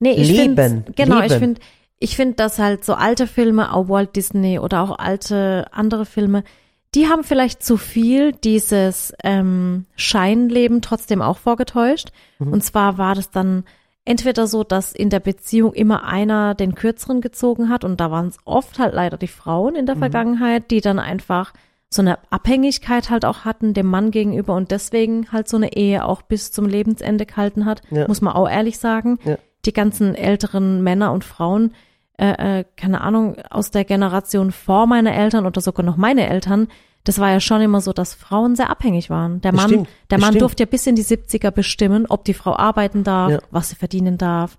[0.00, 1.40] Nee, ich Leben, genau, ich Leben.
[1.40, 1.60] finde,
[1.98, 6.44] ich finde, dass halt so alte Filme, auch Walt Disney oder auch alte andere Filme,
[6.94, 12.08] die haben vielleicht zu viel dieses ähm, Scheinleben trotzdem auch vorgetäuscht.
[12.38, 12.52] Mhm.
[12.54, 13.64] Und zwar war das dann
[14.04, 18.28] entweder so, dass in der Beziehung immer einer den kürzeren gezogen hat und da waren
[18.28, 20.00] es oft halt leider die Frauen in der Mhm.
[20.00, 21.52] Vergangenheit, die dann einfach
[21.90, 26.04] so eine Abhängigkeit halt auch hatten dem Mann gegenüber und deswegen halt so eine Ehe
[26.04, 28.06] auch bis zum Lebensende gehalten hat, Ja.
[28.06, 29.18] muss man auch ehrlich sagen.
[29.24, 29.36] Ja.
[29.64, 31.72] Die ganzen älteren Männer und Frauen,
[32.20, 36.68] äh, äh, keine Ahnung, aus der Generation vor meiner Eltern oder sogar noch meine Eltern,
[37.04, 39.40] das war ja schon immer so, dass Frauen sehr abhängig waren.
[39.40, 40.42] Der Mann, stimmt, der Mann stimmt.
[40.42, 43.38] durfte ja bis in die 70er bestimmen, ob die Frau arbeiten darf, Ja.
[43.50, 44.56] was sie verdienen darf.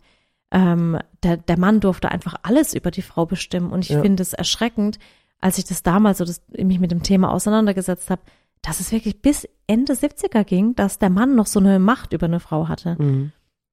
[0.51, 3.71] Ähm, der, der Mann durfte einfach alles über die Frau bestimmen.
[3.71, 4.01] Und ich Ja.
[4.01, 4.97] finde es erschreckend,
[5.39, 8.21] als ich das damals so das, mich mit dem Thema auseinandergesetzt habe,
[8.63, 12.25] dass es wirklich bis Ende 70er ging, dass der Mann noch so eine Macht über
[12.25, 12.95] eine Frau hatte.
[12.99, 13.31] Mhm.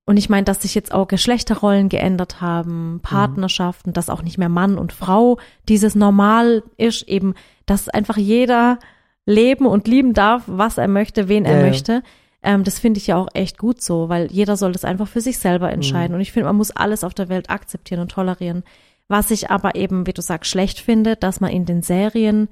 [0.09, 4.49] Und ich meine, dass sich jetzt auch Geschlechterrollen geändert haben, Partnerschaften, dass auch nicht mehr
[4.49, 5.37] Mann und Frau
[5.69, 7.35] dieses Normal ist, eben,
[7.67, 8.79] dass einfach jeder
[9.27, 11.67] leben und lieben darf, was er möchte, wen er Ja, ja.
[11.67, 12.03] möchte.
[12.43, 15.21] Ähm, das finde ich ja auch echt gut so, weil jeder soll das einfach für
[15.21, 16.15] sich selber entscheiden.
[16.15, 18.65] Und ich finde, man muss alles auf der Welt akzeptieren und tolerieren.
[19.09, 22.49] Was ich aber eben, wie du sagst, schlecht finde, dass man in den Serien,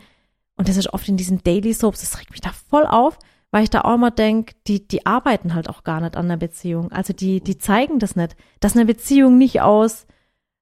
[0.58, 3.18] und das ist oft in diesen Daily Soaps, das regt mich da voll auf,
[3.56, 6.36] weil ich da auch immer denke, die, die arbeiten halt auch gar nicht an der
[6.36, 6.92] Beziehung.
[6.92, 8.36] Also die, die zeigen das nicht.
[8.60, 10.06] Dass eine Beziehung nicht aus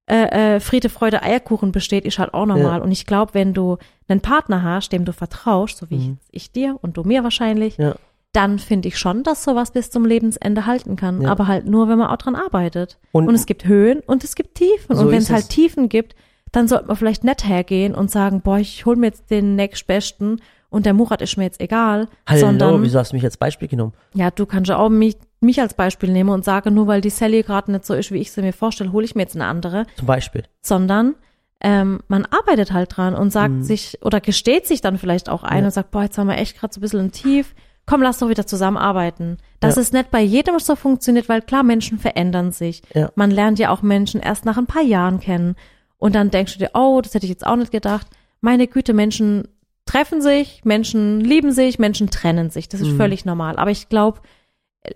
[0.09, 2.82] äh, äh, Friede, Freude, Eierkuchen besteht, ist halt auch normal.
[2.82, 6.18] Und ich glaube, wenn du einen Partner hast, dem du vertraust, so wie Mhm.
[6.30, 7.97] ich, ich dir und du mir wahrscheinlich, Ja.
[8.32, 11.22] dann finde ich schon, dass sowas bis zum Lebensende halten kann.
[11.22, 11.30] Ja.
[11.32, 12.99] Aber halt nur, wenn man auch dran arbeitet.
[13.11, 14.95] Und- Und, es gibt Höhen und es gibt Tiefen.
[14.95, 15.49] So und wenn ist es halt.
[15.49, 16.14] Tiefen gibt,
[16.53, 20.40] dann sollte man vielleicht nicht hergehen und sagen, boah, ich hol mir jetzt den nächstbesten
[20.75, 22.09] und der Murat ist mir jetzt egal.
[22.27, 23.93] Hallo, sondern, wieso hast du mich als Beispiel genommen?
[24.14, 27.11] ja, du kannst ja auch mich, mich als Beispiel nehmen und sagen, nur weil die
[27.11, 29.47] Sally gerade nicht so ist, wie ich sie mir vorstelle, hole ich mir jetzt eine
[29.47, 29.87] andere.
[29.97, 30.45] Zum Beispiel.
[30.62, 31.14] Sondern
[31.61, 35.55] ähm, man arbeitet halt dran und sagt sich oder gesteht sich dann vielleicht auch ein
[35.59, 35.61] Mhm.
[35.61, 35.64] Ja.
[35.66, 37.55] und sagt, boah, jetzt haben wir echt gerade so ein bisschen ein Tief.
[37.87, 39.39] Komm, lass doch wieder zusammenarbeiten.
[39.61, 39.83] Dass Ja.
[39.83, 42.83] es nicht bei jedem so funktioniert, weil klar, Menschen verändern sich.
[42.95, 43.11] Ja.
[43.14, 45.55] Man lernt ja auch Menschen erst nach ein paar Jahren kennen.
[45.99, 48.07] Und dann denkst du dir, oh, das hätte ich jetzt auch nicht gedacht.
[48.41, 49.49] Meine Güte, Menschen
[49.87, 52.68] treffen sich, Menschen lieben sich, Menschen trennen sich.
[52.68, 52.97] Das ist Mhm.
[52.97, 53.57] völlig normal.
[53.57, 54.20] Aber ich glaube,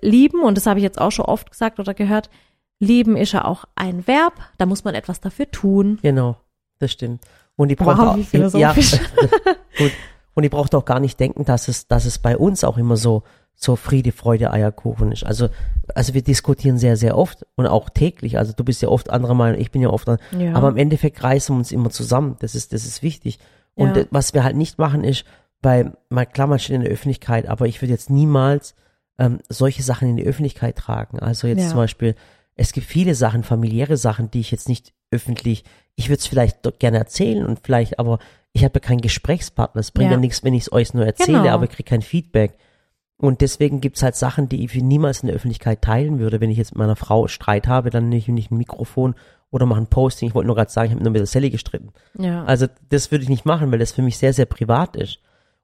[0.00, 2.30] lieben, und das habe ich jetzt auch schon oft gesagt oder gehört,
[2.80, 5.98] lieben ist ja auch ein Verb, da muss man etwas dafür tun.
[6.02, 6.36] Genau,
[6.78, 7.24] das stimmt.
[7.56, 8.54] Und die Wow, braucht wie auch.
[8.54, 8.72] Ja,
[9.78, 9.92] gut.
[10.34, 12.96] Und die braucht auch gar nicht denken, dass es, dass es bei uns auch immer
[12.96, 13.24] so,
[13.56, 15.24] so Friede, Freude, Eierkuchen ist.
[15.24, 15.48] Also,
[15.96, 18.38] also wir diskutieren sehr, sehr oft und auch täglich.
[18.38, 20.52] Also du bist ja oft anderer Meinung, ich bin ja oft, an- Ja.
[20.54, 22.36] aber im Endeffekt reißen wir uns immer zusammen.
[22.38, 23.40] Das ist, das ist wichtig.
[23.78, 24.04] Und Ja.
[24.10, 25.24] was wir halt nicht machen ist,
[25.62, 28.74] weil, mal klar, man steht in der Öffentlichkeit, aber ich würde jetzt niemals
[29.18, 31.18] ähm, solche Sachen in die Öffentlichkeit tragen.
[31.18, 31.68] Also jetzt Ja.
[31.70, 32.14] zum Beispiel,
[32.54, 35.64] es gibt viele Sachen, familiäre Sachen, die ich jetzt nicht öffentlich,
[35.96, 38.18] ich würde es vielleicht doch gerne erzählen und vielleicht, aber
[38.52, 39.80] ich habe ja keinen Gesprächspartner.
[39.80, 40.20] Es bringt ja, Ja.
[40.20, 41.50] nichts, wenn ich es euch nur erzähle, Genau.
[41.54, 42.56] aber ich kriege kein Feedback.
[43.20, 46.40] Und deswegen gibt's halt Sachen, die ich niemals in der Öffentlichkeit teilen würde.
[46.40, 49.16] Wenn ich jetzt mit meiner Frau Streit habe, dann nehme ich nicht ein Mikrofon
[49.50, 50.28] oder mache ein Posting.
[50.28, 51.90] Ich wollte nur gerade sagen, ich habe nur mit der Sally gestritten.
[52.18, 52.44] ja.
[52.44, 55.18] Also das würde ich nicht machen, weil das für mich sehr, sehr privat ist.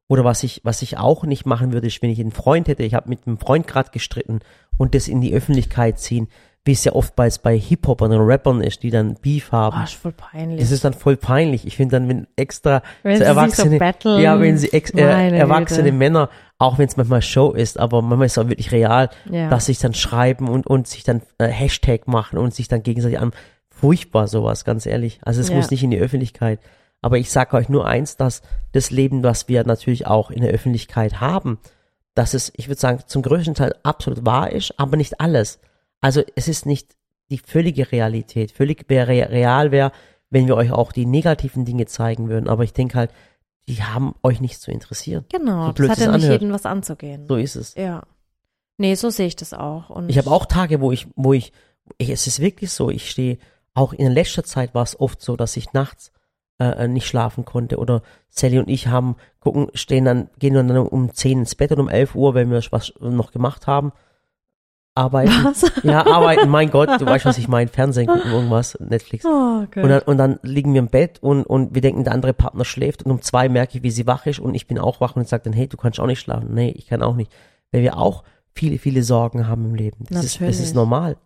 [0.08, 2.82] Oder was ich, was ich auch nicht machen würde, ist, wenn ich einen Freund hätte,
[2.82, 4.40] ich habe mit einem Freund gerade gestritten
[4.76, 6.28] und das in die Öffentlichkeit ziehen,
[6.66, 9.76] wie es ja oft bei, Hip-Hopern und Rappern ist, die dann Beef haben.
[9.78, 10.60] oh, ist voll peinlich.
[10.60, 11.66] Das ist dann voll peinlich.
[11.66, 15.00] Ich finde dann, wenn extra Wenn so so erwachsene, battlen, ja, wenn sie ex, äh,
[15.36, 15.96] erwachsene Güte.
[15.96, 19.50] Männer, auch wenn es manchmal Show ist, aber manchmal ist es auch wirklich real, Ja.
[19.50, 23.18] dass sich dann schreiben und, und sich dann äh, Hashtag machen und sich dann gegenseitig
[23.18, 23.32] an.
[23.68, 25.20] Furchtbar sowas, ganz ehrlich.
[25.22, 25.56] Also es Ja.
[25.56, 26.60] muss nicht in die Öffentlichkeit.
[27.02, 28.40] Aber ich sage euch nur eins, dass
[28.72, 31.58] das Leben, was wir natürlich auch in der Öffentlichkeit haben,
[32.14, 35.58] dass es, ich würde sagen, zum größten Teil absolut wahr ist, aber nicht alles.
[36.00, 36.96] Also es ist nicht
[37.30, 38.52] die völlige Realität.
[38.52, 39.92] Völlig wäre real wäre,
[40.30, 42.48] wenn wir euch auch die negativen Dinge zeigen würden.
[42.48, 43.10] Aber ich denke halt,
[43.68, 45.24] die haben euch nicht zu interessieren.
[45.32, 46.40] Genau, So das blöd hat es ja nicht anhört.
[46.42, 47.26] jeden was anzugehen.
[47.26, 47.74] So ist es.
[47.76, 48.02] Ja.
[48.76, 49.88] Nee, so sehe ich das auch.
[49.90, 51.52] Und Ich habe auch Tage, wo ich, wo ich,
[51.98, 53.38] ich, es ist wirklich so, ich stehe,
[53.72, 56.12] auch in letzter Zeit war es oft so, dass ich nachts
[56.58, 61.12] äh, nicht schlafen konnte oder Sally und ich haben, gucken, stehen dann, gehen dann um
[61.12, 63.92] 10 ins Bett und um 11 Uhr, wenn wir was noch gemacht haben,
[64.94, 65.32] arbeiten.
[65.44, 65.64] Was?
[65.82, 69.24] Ja, arbeiten, mein Gott, du weißt, was ich meine, Fernsehen gucken, irgendwas, Netflix.
[69.24, 69.82] Oh, Gott.
[69.84, 72.64] Und dann, und dann liegen wir im Bett und, und wir denken, der andere Partner
[72.64, 75.16] schläft und um zwei merke ich, wie sie wach ist und ich bin auch wach
[75.16, 76.54] und sage dann, hey, du kannst auch nicht schlafen.
[76.54, 77.32] Nee, ich kann auch nicht.
[77.72, 78.22] Weil wir auch
[78.52, 80.04] viele, viele Sorgen haben im Leben.
[80.10, 80.60] Das, ist, das Natürlich.
[80.60, 81.16] ist normal.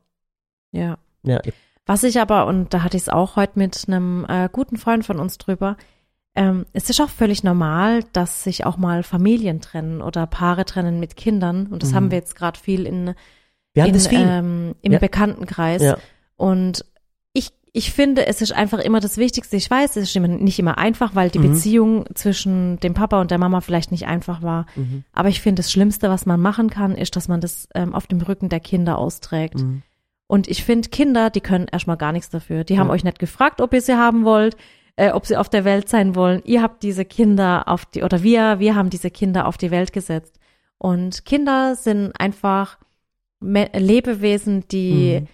[0.73, 0.97] ja.
[1.25, 1.41] Ja,
[1.85, 5.05] Was ich aber, und da hatte ich es auch heute mit einem äh, guten Freund
[5.05, 5.77] von uns drüber,
[6.37, 11.01] ähm, es ist auch völlig normal, dass sich auch mal Familien trennen oder Paare trennen
[11.01, 11.67] mit Kindern.
[11.67, 11.95] Und das Mhm.
[11.97, 13.15] haben wir jetzt gerade viel in,
[13.79, 14.21] wir haben in das viel.
[14.21, 14.99] ähm, im Ja.
[14.99, 15.83] Bekanntenkreis.
[15.83, 15.97] ja.
[16.37, 16.85] Und
[17.33, 19.57] ich, ich finde, es ist einfach immer das Wichtigste.
[19.57, 21.53] Ich weiß, es ist nicht immer einfach, weil die Mhm.
[21.53, 24.67] Beziehung zwischen dem Papa und der Mama vielleicht nicht einfach war.
[24.77, 25.05] Mhm.
[25.13, 28.07] Aber ich finde, das Schlimmste, was man machen kann, ist, dass man das ähm, auf
[28.07, 29.57] dem Rücken der Kinder austrägt.
[29.61, 29.83] Mhm.
[30.27, 32.63] Und ich finde, Kinder, die können erstmal gar nichts dafür.
[32.65, 32.93] Die haben Ja.
[32.93, 34.57] euch nicht gefragt, ob ihr sie haben wollt,
[34.97, 36.43] äh, ob sie auf der Welt sein wollen.
[36.45, 39.93] Ihr habt diese Kinder auf die, oder wir, wir haben diese Kinder auf die Welt
[39.93, 40.39] gesetzt.
[40.77, 42.79] Und Kinder sind einfach
[43.41, 45.27] Me Lebewesen, die, Mhm.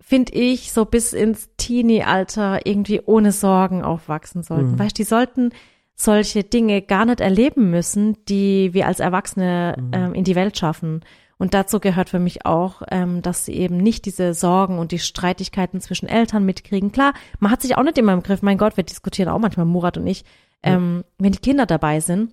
[0.00, 4.72] finde ich, so bis ins Teenie-Alter irgendwie ohne Sorgen aufwachsen sollten.
[4.72, 4.78] Mhm.
[4.78, 5.50] Weißt, die sollten
[5.94, 9.90] solche Dinge gar nicht erleben müssen, die wir als Erwachsene Mhm.
[9.92, 11.00] ähm, in die Welt schaffen.
[11.38, 14.98] Und dazu gehört für mich auch, ähm, dass sie eben nicht diese Sorgen und die
[14.98, 16.92] Streitigkeiten zwischen Eltern mitkriegen.
[16.92, 18.40] Klar, man hat sich auch nicht immer im Griff.
[18.40, 20.24] Mein Gott, wir diskutieren auch manchmal, Murat und ich,
[20.62, 22.32] ähm, wenn die Kinder dabei sind.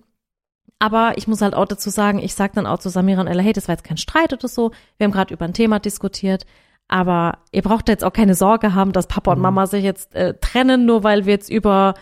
[0.78, 3.42] Aber ich muss halt auch dazu sagen, ich sag dann auch zu Samira und Ella,
[3.42, 4.72] hey, das war jetzt kein Streit oder so.
[4.96, 6.44] Wir haben gerade über ein Thema diskutiert.
[6.88, 10.34] Aber ihr braucht jetzt auch keine Sorge haben, dass Papa und Mama sich jetzt äh,
[10.34, 11.94] trennen, nur weil wir jetzt über,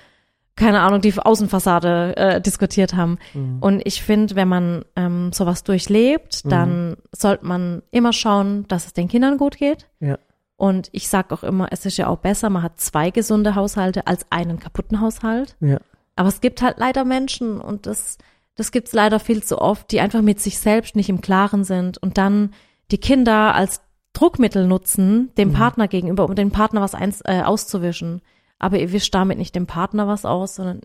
[0.56, 3.18] keine Ahnung, die Außenfassade äh, diskutiert haben.
[3.60, 8.92] Und ich finde, wenn man ähm, sowas durchlebt, dann sollte man immer schauen, dass es
[8.92, 9.88] den Kindern gut geht.
[10.00, 10.18] Ja.
[10.56, 14.06] Und ich sag auch immer, es ist ja auch besser, man hat zwei gesunde Haushalte
[14.06, 15.56] als einen kaputten Haushalt.
[15.60, 15.78] Ja.
[16.16, 18.18] Aber es gibt halt leider Menschen und das,
[18.54, 21.98] das gibt's leider viel zu oft, die einfach mit sich selbst nicht im Klaren sind
[21.98, 22.52] und dann
[22.90, 23.80] die Kinder als
[24.12, 25.54] Druckmittel nutzen, dem Mhm.
[25.54, 28.20] Partner gegenüber, um dem Partner was eins, äh, auszuwischen.
[28.58, 30.82] Aber ihr wischt damit nicht dem Partner was aus, sondern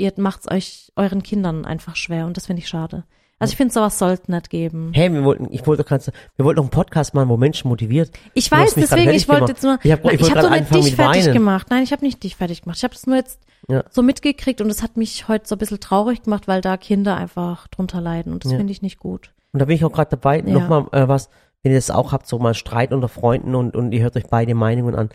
[0.00, 3.04] ihr macht's euch euren Kindern einfach schwer und das finde ich schade.
[3.38, 4.90] Also ich finde, sowas sollte nicht geben.
[4.92, 7.68] Hey, wir wollten, ich wollte doch ganz, wir wollten doch einen Podcast machen, wo Menschen
[7.68, 8.10] motiviert.
[8.34, 9.48] Ich weiß, deswegen, ich wollte gemacht.
[9.48, 11.32] jetzt nur, Ich hab- Nein, ich wollte hab doch nicht dich fertig Weinen.
[11.32, 11.66] gemacht.
[11.70, 12.76] Nein, ich habe nicht dich fertig gemacht.
[12.76, 13.82] Ich habe das nur jetzt Ja.
[13.90, 17.16] so mitgekriegt und es hat mich heute so ein bisschen traurig gemacht, weil da Kinder
[17.16, 18.58] einfach drunter leiden und das Ja.
[18.58, 19.32] finde ich nicht gut.
[19.52, 20.52] Und da bin ich auch gerade dabei, Ja.
[20.58, 21.30] nochmal äh, was,
[21.62, 24.26] wenn ihr das auch habt, so mal Streit unter Freunden und, und ihr hört euch
[24.28, 25.08] beide Meinungen an.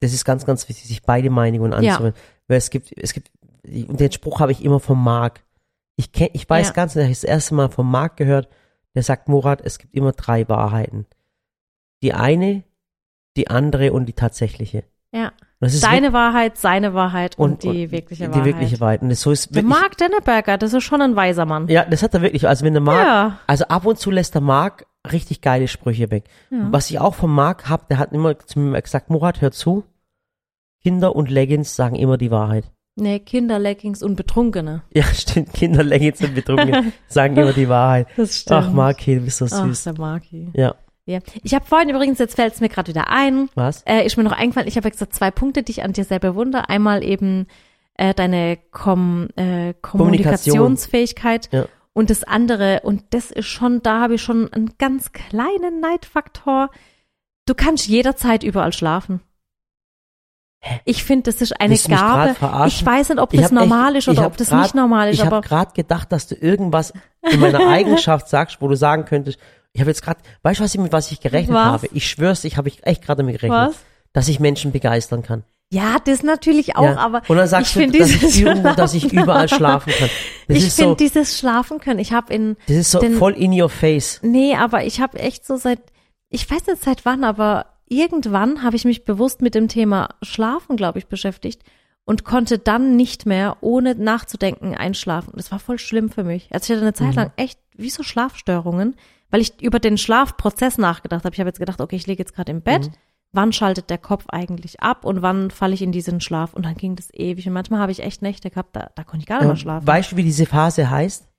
[0.00, 1.92] Das ist ganz, ganz wichtig, sich beide Meinungen Ja.
[1.92, 2.14] anzuhören.
[2.46, 3.30] Weil es gibt, es gibt,
[3.64, 5.44] und den Spruch habe ich immer vom Marc.
[5.96, 6.72] Ich kenn, ich weiß Ja.
[6.72, 8.48] ganz, ich habe das erste Mal vom Marc gehört,
[8.94, 11.06] der sagt, Murat, es gibt immer drei Wahrheiten.
[12.02, 12.64] Die eine,
[13.36, 14.84] die andere und die tatsächliche.
[15.12, 15.28] Ja.
[15.28, 18.44] Und das ist Deine Wahrheit, seine Wahrheit und, und, die und wirkliche die Wahrheit.
[18.46, 19.02] wirkliche Wahrheit.
[19.02, 21.68] Und das so ist Der wirklich, Mark Denneberger, das ist schon ein weiser Mann.
[21.68, 22.48] ja, das hat er wirklich.
[22.48, 23.38] Also wenn der Marc, Ja.
[23.46, 26.24] also ab und zu lässt der Marc richtig geile Sprüche weg.
[26.50, 29.84] Was ich auch vom Marc hab, der hat immer zu mir gesagt, Murat, hör zu.
[30.82, 32.70] Kinder und Leggings sagen immer die Wahrheit.
[33.00, 34.82] Nee, Kinderleggings und Betrunkene.
[34.94, 35.52] Ja, stimmt.
[35.52, 38.06] Kinder, Leggings und Betrunken sagen immer die Wahrheit.
[38.16, 39.84] Das Ach, Marc, hey, du bist so Ach, süß.
[39.84, 40.48] der Marki.
[40.54, 40.74] Ja.
[41.06, 41.18] Ja.
[41.42, 43.82] Ich habe vorhin übrigens, jetzt fällt es mir gerade wieder ein, Was?
[43.86, 46.04] äh, ist mir noch eingefallen, ich habe ja gesagt, zwei Punkte, die ich an dir
[46.04, 46.68] sehr bewundere.
[46.68, 47.46] Einmal eben
[47.94, 51.66] äh, deine Kom äh, Kommunikationsfähigkeit Ja.
[51.92, 56.70] und das andere, und das ist schon, da habe ich schon einen ganz kleinen Neidfaktor.
[57.46, 59.20] Du kannst jederzeit überall schlafen.
[60.84, 62.36] Ich finde, das ist eine Gabe.
[62.66, 65.08] Ich weiß nicht, ob das hab echt- normal ist oder ob das grad- nicht normal
[65.08, 66.92] ist, Ich habe gerade gedacht, dass du irgendwas
[67.22, 69.38] in meiner Eigenschaft sagst, wo du sagen könntest,
[69.72, 71.64] ich habe jetzt gerade, weißt du, was ich, mit was ich gerechnet Was?
[71.64, 71.88] habe?
[71.92, 73.76] Ich schwör's, ich habe ich echt gerade damit gerechnet, Was?
[74.12, 75.44] dass ich Menschen begeistern kann.
[75.72, 76.96] ja, das natürlich auch, ja.
[76.96, 79.92] aber Und dann sagst ich du, finde dass dieses ich, irgendwo, dass ich überall schlafen
[79.96, 80.10] kann.
[80.48, 82.00] Das ich finde so, dieses Schlafen können.
[82.00, 84.18] Ich habe in das ist so den- voll in your face.
[84.22, 85.78] Nee, aber ich habe echt so seit,
[86.28, 90.76] ich weiß nicht seit wann, aber irgendwann habe ich mich bewusst mit dem Thema Schlafen,
[90.76, 91.62] glaube ich, beschäftigt
[92.04, 95.32] und konnte dann nicht mehr, ohne nachzudenken, einschlafen.
[95.36, 96.48] Das war voll schlimm für mich.
[96.50, 98.96] Also ich hatte eine Zeit lang echt wie so Schlafstörungen,
[99.30, 101.34] weil ich über den Schlafprozess nachgedacht habe.
[101.34, 102.90] Ich habe jetzt gedacht, okay, ich liege jetzt gerade im Bett,
[103.32, 106.74] wann schaltet der Kopf eigentlich ab und wann falle ich in diesen Schlaf und dann
[106.74, 109.38] ging das ewig und manchmal habe ich echt Nächte gehabt, da, da konnte ich gar
[109.38, 109.86] nicht mehr schlafen.
[109.86, 111.29] Weißt du, wie diese Phase heißt?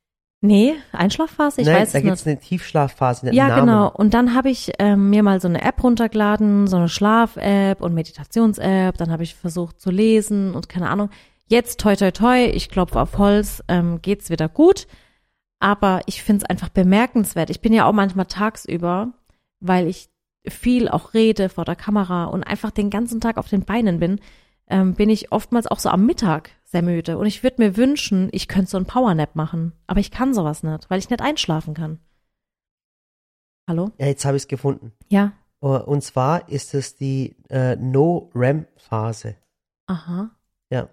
[0.42, 2.38] Nee, Einschlafphase, ich Nein, weiß da es gibt's nicht.
[2.38, 3.28] eine Tiefschlafphase.
[3.28, 3.62] einen Ja, Namen.
[3.62, 3.92] genau.
[3.92, 7.94] Und dann habe ich ähm, mir mal so eine App runtergeladen, so eine Schlaf-App und
[7.94, 8.98] Meditations-App.
[8.98, 11.10] Dann habe ich versucht zu lesen und keine Ahnung.
[11.48, 14.88] Jetzt, toi, toi, toi, ich klopfe auf Holz, ähm, geht's wieder gut.
[15.60, 17.50] Aber ich finde es einfach bemerkenswert.
[17.50, 19.10] Ich bin ja auch manchmal tagsüber,
[19.60, 20.10] weil ich
[20.48, 24.20] viel auch rede vor der Kamera und einfach den ganzen Tag auf den Beinen bin,
[24.68, 27.18] ähm, bin ich oftmals auch so am Mittag sehr müde.
[27.18, 29.74] Und ich würde mir wünschen, ich könnte so einen Powernap machen.
[29.88, 32.00] Aber ich kann sowas nicht, weil ich nicht einschlafen kann.
[33.68, 33.92] Hallo?
[34.00, 34.94] Ja, jetzt habe ich es gefunden.
[35.10, 35.34] Ja.
[35.62, 39.36] Äh, Und zwar ist es die äh, No-REM-Phase.
[39.88, 40.32] Aha.
[40.70, 40.90] Ja.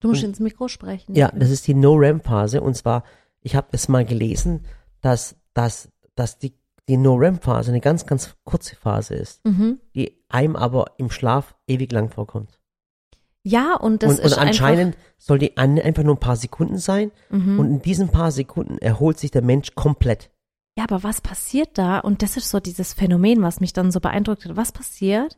[0.00, 1.14] Du musst Und- ins Mikro sprechen.
[1.14, 2.60] Ja, das ist die No-REM-Phase.
[2.60, 3.04] Und zwar,
[3.40, 4.64] ich habe das mal gelesen,
[5.00, 6.54] dass, dass, dass die,
[6.88, 9.80] die No-REM-Phase eine ganz, ganz kurze Phase ist, Mhm.
[9.94, 12.57] die einem aber im Schlaf ewig lang vorkommt.
[13.44, 16.78] Ja, und das und, ist und anscheinend soll die an- einfach nur ein paar Sekunden
[16.78, 17.10] sein.
[17.30, 17.58] einfach, mhm.
[17.60, 20.30] Und in diesen paar Sekunden erholt sich der Mensch komplett.
[20.76, 21.98] Ja, aber was passiert da?
[21.98, 24.56] Und das ist so dieses Phänomen, was mich dann so beeindruckt hat.
[24.56, 25.36] Was passiert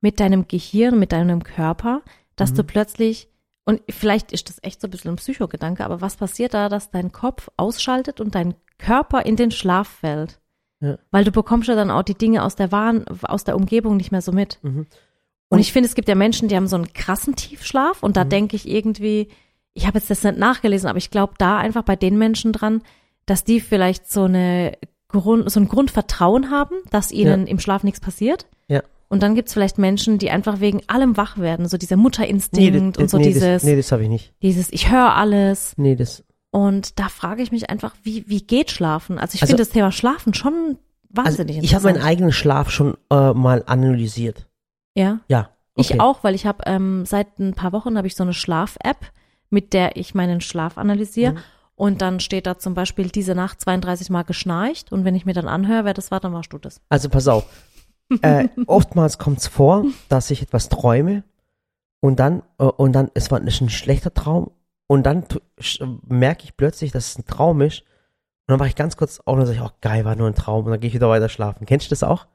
[0.00, 2.02] mit deinem Gehirn, mit deinem Körper,
[2.36, 2.56] dass Mhm.
[2.56, 3.28] du plötzlich,
[3.64, 6.90] und vielleicht ist das echt so ein bisschen ein Psychogedanke, aber was passiert da, dass
[6.90, 10.40] dein Kopf ausschaltet und dein Körper in den Schlaf fällt?
[10.80, 10.96] Ja.
[11.10, 14.12] Weil du bekommst ja dann auch die Dinge aus der Wahn, aus der Umgebung nicht
[14.12, 14.58] mehr so mit.
[14.62, 14.86] Mhm.
[15.50, 18.24] Und ich finde, es gibt ja Menschen, die haben so einen krassen Tiefschlaf und da
[18.24, 18.28] Mhm.
[18.30, 19.28] denke ich irgendwie,
[19.74, 22.82] ich habe jetzt das nicht nachgelesen, aber ich glaube da einfach bei den Menschen dran,
[23.26, 24.72] dass die vielleicht so eine
[25.08, 28.46] Grund, so ein Grundvertrauen haben, dass ihnen im Schlaf nichts passiert.
[28.68, 28.82] Ja.
[29.08, 33.10] Und dann gibt's vielleicht Menschen, die einfach wegen allem wach werden, so dieser Mutterinstinkt und
[33.10, 34.32] so nee, dieses, das, nee, das habe ich nicht.
[34.42, 35.72] dieses, ich höre alles.
[35.76, 36.22] Nee, das.
[36.52, 39.18] Und da frage ich mich einfach, wie, wie geht Schlafen?
[39.18, 40.78] Also ich Also- finde das Thema Schlafen schon
[41.16, 44.46] Also wahnsinnig ich habe meinen eigenen Schlaf schon äh, mal analysiert.
[45.00, 45.20] Ja.
[45.28, 45.50] Ja.
[45.76, 46.00] Ich okay.
[46.00, 48.98] auch, weil ich habe ähm, seit ein paar Wochen habe ich so eine Schlaf-App,
[49.48, 51.32] mit der ich meinen Schlaf analysiere.
[51.32, 51.38] Mhm.
[51.74, 54.92] Und dann steht da zum Beispiel diese Nacht 32 Mal geschnarcht.
[54.92, 56.82] Und wenn ich mir dann anhöre, wer das war, dann warst du das.
[56.90, 57.46] Also pass auf.
[58.22, 61.22] äh, oftmals kommt es vor, dass ich etwas träume
[62.00, 64.50] und dann äh, und dann es war ein schlechter Traum
[64.88, 65.24] und dann
[66.08, 69.34] merke ich plötzlich, dass es ein Traum ist und dann war ich ganz kurz auf
[69.34, 71.08] und dann sage ich, oh geil, war nur ein Traum und dann gehe ich wieder
[71.08, 71.66] weiter schlafen.
[71.66, 72.26] Kennst du das auch?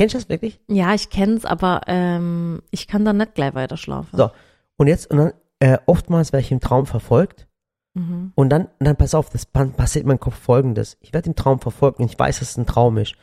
[0.00, 0.58] Kennst du das wirklich?
[0.66, 4.16] Ja, ich kenn's, aber ähm, ich kann dann nicht gleich weiter schlafen.
[4.16, 4.30] So.
[4.78, 7.46] Und jetzt und dann äh, oftmals werde ich im Traum verfolgt
[7.92, 8.32] Mhm.
[8.36, 10.96] und dann und dann pass auf, das pa- passiert in meinem Kopf folgendes.
[11.00, 13.14] Ich werde im Traum verfolgt und ich weiß, dass es ein Traum ist.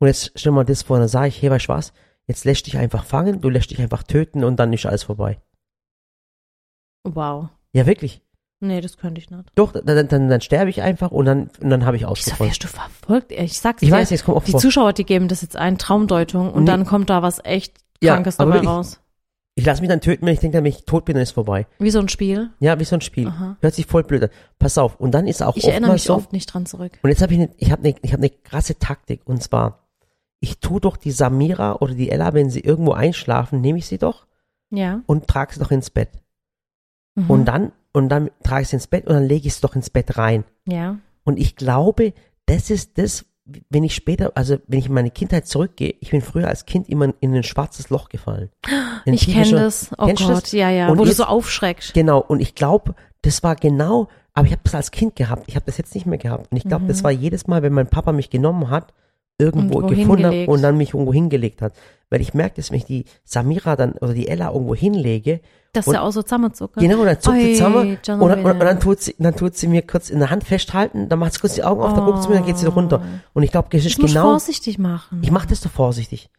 [0.00, 1.92] Und jetzt stell mal das vor, dann sage ich, hey, weißt du was?
[2.26, 5.40] Jetzt lässt dich einfach fangen, du lässt dich einfach töten und dann ist alles vorbei.
[7.04, 7.48] Wow.
[7.72, 8.20] Ja, wirklich.
[8.60, 9.44] Nee, das könnte ich nicht.
[9.54, 12.50] Doch, dann, dann, dann, sterbe ich einfach und dann, und dann habe ich Wieso ausgefolgt.
[12.52, 13.30] wirst du verfolgt?
[13.32, 14.60] Ich sag's Ich dir, weiß, es kommt auch die vor.
[14.60, 16.52] Zuschauer, die geben das jetzt ein, Traumdeutung.
[16.52, 16.70] Und Nee.
[16.70, 19.00] dann kommt da was echt Ja, Krankes aber dabei wirklich- raus.
[19.54, 21.66] Ich lasse mich dann töten, wenn ich denke, wenn ich tot bin, dann ist vorbei.
[21.80, 22.50] Wie so ein Spiel.
[22.60, 23.26] Ja, wie so ein Spiel.
[23.26, 23.56] Aha.
[23.60, 24.28] Hört sich voll blöd an.
[24.60, 25.00] Pass auf.
[25.00, 26.14] Und dann ist auch Ich erinnere mich so.
[26.14, 26.92] oft nicht dran zurück.
[27.02, 29.22] Und jetzt habe ich eine, ich habe eine, ich habe eine krasse Taktik.
[29.24, 29.88] Und zwar,
[30.38, 33.98] ich tue doch die Samira oder die Ella, wenn sie irgendwo einschlafen, nehme ich sie
[33.98, 34.26] doch
[34.70, 35.00] Ja.
[35.06, 36.10] und trage sie doch ins Bett.
[37.16, 37.28] Mhm.
[37.28, 39.74] Und dann, und dann trage ich sie ins Bett und dann lege ich sie doch
[39.76, 40.44] ins Bett rein.
[40.66, 40.98] ja.
[41.24, 42.14] Und ich glaube,
[42.46, 43.26] das ist das,
[43.68, 46.88] wenn ich später, also wenn ich in meine Kindheit zurückgehe, ich bin früher als Kind
[46.88, 48.48] immer in ein schwarzes Loch gefallen.
[49.04, 49.90] In Ich kenne das.
[49.98, 50.52] Oh du Gott, das?
[50.52, 50.88] ja, ja.
[50.88, 51.92] Und wo du jetzt- so aufschreckst.
[51.92, 55.44] Genau, und ich glaube, das war genau, aber ich habe das als Kind gehabt.
[55.48, 56.50] Ich habe das jetzt nicht mehr gehabt.
[56.50, 58.94] Und ich glaube, das war jedes Mal, wenn mein Papa mich genommen hat,
[59.38, 60.48] irgendwo Irgendwo gefunden hat hingelegt.
[60.48, 61.74] und dann mich irgendwo hingelegt hat.
[62.08, 65.40] Weil ich merke, dass mich die Samira dann oder die Ella irgendwo hinlege.
[65.72, 66.76] Dass und- der auch so zusammenzuckt.
[66.76, 69.54] Genau, und dann zuckt sie zusammen und, dann- und, und dann tut sie, dann tut
[69.56, 72.04] sie mir kurz in der Hand festhalten, dann macht sie kurz die Augen auf, dann
[72.06, 73.02] guckt sie mir, dann geht sie runter.
[73.34, 75.20] Und ich glaube, du genau, vorsichtig machen.
[75.22, 76.30] ich mache das so vorsichtig.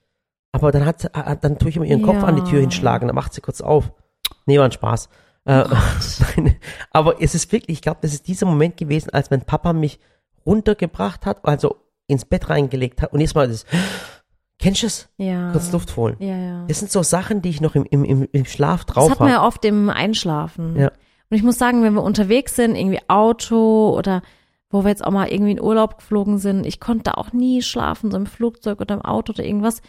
[0.51, 2.23] Aber dann hat, ah, dann tue ich immer ihren Kopf Ja.
[2.23, 3.91] an die Tür hinschlagen, dann macht sie kurz auf.
[4.47, 5.09] Nee, war ein Spaß.
[5.45, 5.63] Äh,
[6.37, 6.55] nein,
[6.91, 9.99] aber es ist wirklich, ich glaube, das ist dieser Moment gewesen, als mein Papa mich
[10.45, 11.75] runtergebracht hat, also
[12.07, 13.65] ins Bett reingelegt hat und jetzt mal das,
[14.59, 15.09] kennst du es?
[15.17, 15.51] ja.
[15.51, 16.15] Kurz Luft holen.
[16.19, 16.65] Ja, ja.
[16.67, 19.19] Das sind so Sachen, die ich noch im, im, im, im Schlaf drauf Das hat
[19.19, 19.41] man habe.
[19.41, 20.75] ja oft im Einschlafen.
[20.77, 20.87] Ja.
[21.31, 24.21] Und ich muss sagen, wenn wir unterwegs sind, irgendwie Auto oder
[24.71, 27.61] wo wir jetzt auch mal irgendwie in Urlaub geflogen sind, ich konnte da auch nie
[27.63, 29.81] schlafen, so im Flugzeug oder im Auto oder irgendwas.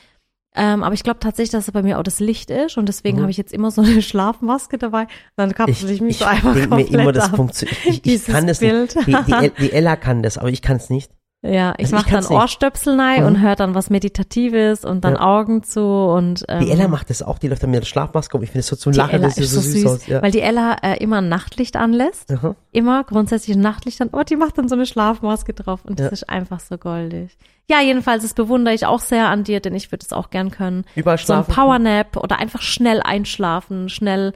[0.57, 3.19] Ähm, aber ich glaube tatsächlich, dass es bei mir auch das Licht ist und deswegen
[3.19, 3.23] Mhm.
[3.23, 5.07] habe ich jetzt immer so eine Schlafmaske dabei.
[5.37, 7.41] Dann kapsel ich, mich so einfach denk mir komplett immer, das ab.
[7.85, 8.97] Ich, ich Dieses kann das Bild.
[8.97, 9.07] nicht.
[9.07, 11.13] Die, die, die Ella kann das, aber ich kann es nicht.
[11.43, 12.27] Ja, ich Also mache dann.
[12.27, 13.27] Ohrstöpsel rein Mhm.
[13.27, 15.21] und höre dann was Meditatives und dann Ja.
[15.23, 18.37] Augen zu und ähm, Die Ella macht das auch, die läuft dann mit der Schlafmaske
[18.37, 18.43] um.
[18.43, 20.07] Ich finde es so zum Lachen, Ella das ist so so süß, aus.
[20.07, 20.21] Ja.
[20.21, 22.31] weil die Ella äh, immer ein Nachtlicht anlässt.
[22.31, 22.55] Aha.
[22.73, 24.11] Immer grundsätzlich ein Nachtlicht an.
[24.13, 26.13] Oh, die macht dann so eine Schlafmaske drauf und das Ja.
[26.13, 27.39] ist einfach so goldig.
[27.71, 30.51] Ja, jedenfalls, das bewundere ich auch sehr an dir, denn ich würde es auch gern
[30.51, 30.85] können.
[30.95, 31.55] Überall So ein schlafen.
[31.55, 34.35] Powernap oder einfach schnell einschlafen, schnell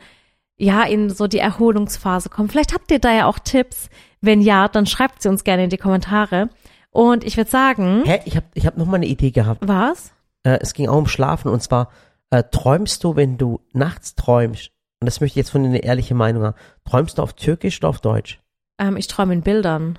[0.56, 2.48] ja in so die Erholungsphase kommen.
[2.48, 3.90] Vielleicht habt ihr da ja auch Tipps.
[4.22, 6.48] Wenn ja, dann schreibt sie uns gerne in die Kommentare.
[6.94, 9.66] Und ich würde sagen, Hä, ich habe ich hab noch mal eine Idee gehabt.
[9.66, 10.12] was?
[10.44, 11.90] Äh, es ging auch um Schlafen und zwar
[12.30, 14.70] äh, träumst du, wenn du nachts träumst,
[15.00, 17.80] und das möchte ich jetzt von dir eine ehrliche Meinung haben, träumst du auf Türkisch
[17.80, 18.40] oder auf Deutsch?
[18.78, 19.98] Ähm, ich träume in Bildern.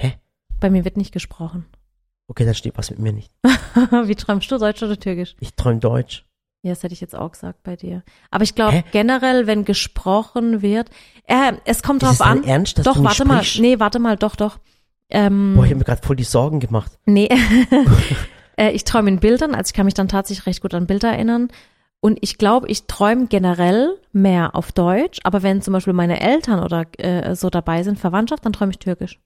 [0.00, 0.14] Hä?
[0.58, 1.66] Bei mir wird nicht gesprochen.
[2.26, 3.30] Okay, dann steht was mit mir nicht.
[4.04, 5.36] Wie träumst du, Deutsch oder Türkisch?
[5.38, 6.24] Ich träume Deutsch.
[6.64, 8.02] Ja, das hätte ich jetzt auch gesagt bei dir.
[8.32, 10.90] Aber ich glaube generell, wenn gesprochen wird,
[11.26, 12.42] äh, es kommt Ist drauf an.
[12.42, 13.36] Ernst, dass doch, du nicht warte mal.
[13.44, 13.60] sprichst?
[13.60, 14.58] Nee, warte mal, doch, doch.
[15.12, 16.92] Ähm, Boah, ich habe mir gerade voll die Sorgen gemacht.
[17.06, 17.28] Nee.
[18.54, 21.08] Äh, ich träume in Bildern, also ich kann mich dann tatsächlich recht gut an Bilder
[21.10, 21.48] erinnern.
[22.00, 26.62] Und ich glaube, ich träume generell mehr auf Deutsch, aber wenn zum Beispiel meine Eltern
[26.62, 29.20] oder äh, so dabei sind, Verwandtschaft, dann träume ich Türkisch.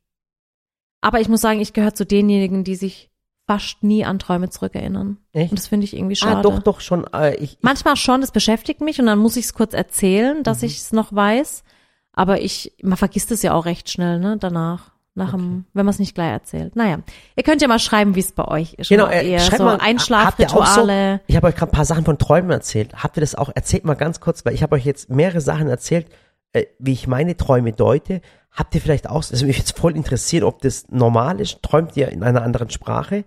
[1.00, 3.10] Aber ich muss sagen, ich gehöre zu denjenigen, die sich
[3.48, 5.18] fast nie an Träume zurückerinnern.
[5.32, 5.50] Echt?
[5.50, 6.36] Und das finde ich irgendwie schade.
[6.38, 7.04] Ah, doch, doch, schon.
[7.12, 10.60] Äh, ich, Manchmal schon, das beschäftigt mich und dann muss ich es kurz erzählen, dass
[10.62, 10.66] Mhm.
[10.66, 11.64] ich es noch weiß.
[12.12, 14.92] Aber ich, man vergisst es ja auch recht schnell, ne, danach.
[15.18, 16.76] Nach dem, wenn man es nicht gleich erzählt.
[16.76, 16.98] Naja,
[17.36, 18.88] ihr könnt ja mal schreiben, wie es bei euch ist.
[18.90, 21.20] Genau, äh, schreibt so mal, auch so- Einschlafrituale.
[21.26, 23.02] Ich habe euch gerade ein paar Sachen von Träumen erzählt.
[23.02, 23.50] Habt ihr das auch?
[23.54, 26.06] Erzählt mal ganz kurz, weil ich habe euch jetzt mehrere Sachen erzählt,
[26.52, 28.20] äh, wie ich meine Träume deute.
[28.52, 31.62] Habt ihr vielleicht auch, das würde mich jetzt voll interessieren, ob das normal ist.
[31.62, 33.24] Träumt ihr in einer anderen Sprache?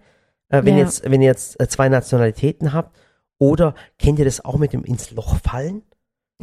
[0.50, 0.84] Äh, wenn, Ja.
[0.86, 2.96] jetzt, wenn ihr jetzt äh, zwei Nationalitäten habt.
[3.40, 5.82] Oder kennt ihr das auch mit dem ins Loch fallen?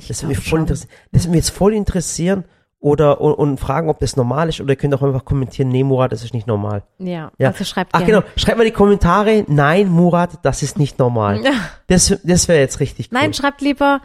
[0.09, 0.91] Das würde mich voll interessieren.
[1.13, 2.45] Das würde mich jetzt voll interessieren.
[2.79, 4.61] Oder und, und fragen, ob das normal ist.
[4.61, 6.83] Oder ihr könnt auch einfach kommentieren, nee, Murat, das ist nicht normal.
[6.99, 7.49] Ja, Ja.
[7.49, 8.23] also schreibt Ach gerne.
[8.23, 11.43] genau, schreibt mal die Kommentare, nein, Murat, das ist nicht normal.
[11.45, 11.53] Ja.
[11.87, 13.19] Das, das wäre jetzt richtig cool.
[13.19, 14.03] Nein, schreibt lieber,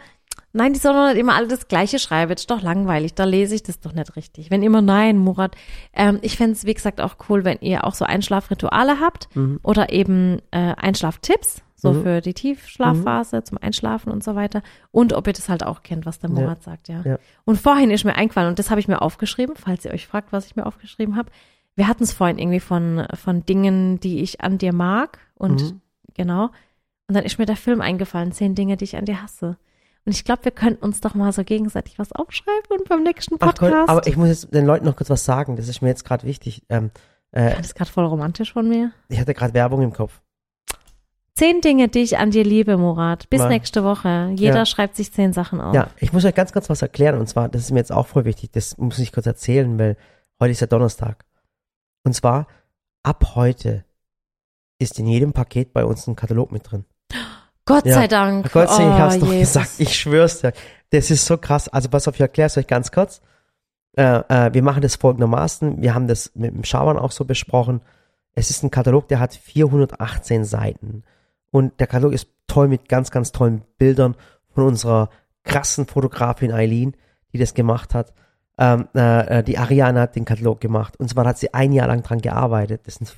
[0.54, 2.30] nein, die sollen doch nicht immer alle das Gleiche schreiben.
[2.32, 3.14] Das ist doch langweilig.
[3.14, 4.50] Da lese ich das doch nicht richtig.
[4.50, 5.54] Wenn immer nein, Murat.
[5.94, 9.60] Ähm, ich fände es, wie gesagt, auch cool, wenn ihr auch so Einschlafrituale habt Mhm.
[9.62, 14.62] oder eben äh, Einschlaftipps, so für die Tiefschlafphase, zum Einschlafen und so weiter.
[14.90, 17.02] Und ob ihr das halt auch kennt, was der Murat sagt, ja.
[17.04, 17.18] Ja.
[17.44, 20.32] Und vorhin ist mir eingefallen, und das habe ich mir aufgeschrieben, falls ihr euch fragt,
[20.32, 21.30] was ich mir aufgeschrieben habe.
[21.74, 25.18] Wir hatten es vorhin irgendwie von, von Dingen, die ich an dir mag.
[25.34, 25.80] Und Mhm.
[26.14, 26.44] genau.
[27.08, 29.56] Und dann ist mir der Film eingefallen, zehn Dinge, die ich an dir hasse.
[30.04, 33.36] Und ich glaube, wir könnten uns doch mal so gegenseitig was aufschreiben und beim nächsten
[33.36, 33.72] Ach Podcast.
[33.72, 36.04] Gott, aber ich muss jetzt den Leuten noch kurz was sagen, das ist mir jetzt
[36.04, 36.62] gerade wichtig.
[36.68, 36.90] Ähm,
[37.30, 38.92] äh, das ist gerade voll romantisch von mir.
[39.08, 40.20] ich hatte gerade Werbung im Kopf.
[41.34, 43.28] Zehn Dinge, die ich an dir liebe, Murat.
[43.30, 43.48] Bis Mal.
[43.48, 44.32] nächste Woche.
[44.36, 44.66] Jeder Ja.
[44.66, 45.74] schreibt sich zehn Sachen auf.
[45.74, 48.06] Ja, ich muss euch ganz kurz was erklären und zwar, das ist mir jetzt auch
[48.06, 49.96] voll wichtig, das muss ich kurz erzählen, weil
[50.40, 51.24] heute ist ja Donnerstag.
[52.04, 52.46] Und zwar,
[53.02, 53.84] ab heute
[54.78, 56.84] ist in jedem Paket bei uns ein Katalog mit drin.
[57.64, 57.94] Gott Ja.
[57.94, 58.52] sei Dank.
[58.52, 59.54] Gott sei Dank, ich Oh, hab's doch Jesus.
[59.54, 60.52] gesagt, ich schwör's dir.
[60.90, 61.68] Das ist so krass.
[61.68, 63.22] Also pass auf, ich erkläre es euch ganz kurz.
[63.96, 65.80] Äh, äh, wir machen das folgendermaßen.
[65.80, 67.80] Wir haben das mit dem Schaban auch so besprochen.
[68.34, 71.04] Es ist ein Katalog, der hat 418 Seiten.
[71.52, 74.16] Und der Katalog ist toll mit ganz, ganz tollen Bildern
[74.54, 75.08] von unserer
[75.44, 76.96] krassen Fotografin Eileen,
[77.32, 78.12] die das gemacht hat.
[78.58, 80.98] Ähm, äh, äh, die Ariane hat den Katalog gemacht.
[80.98, 82.82] Und zwar hat sie ein Jahr lang dran gearbeitet.
[82.86, 83.08] Das sind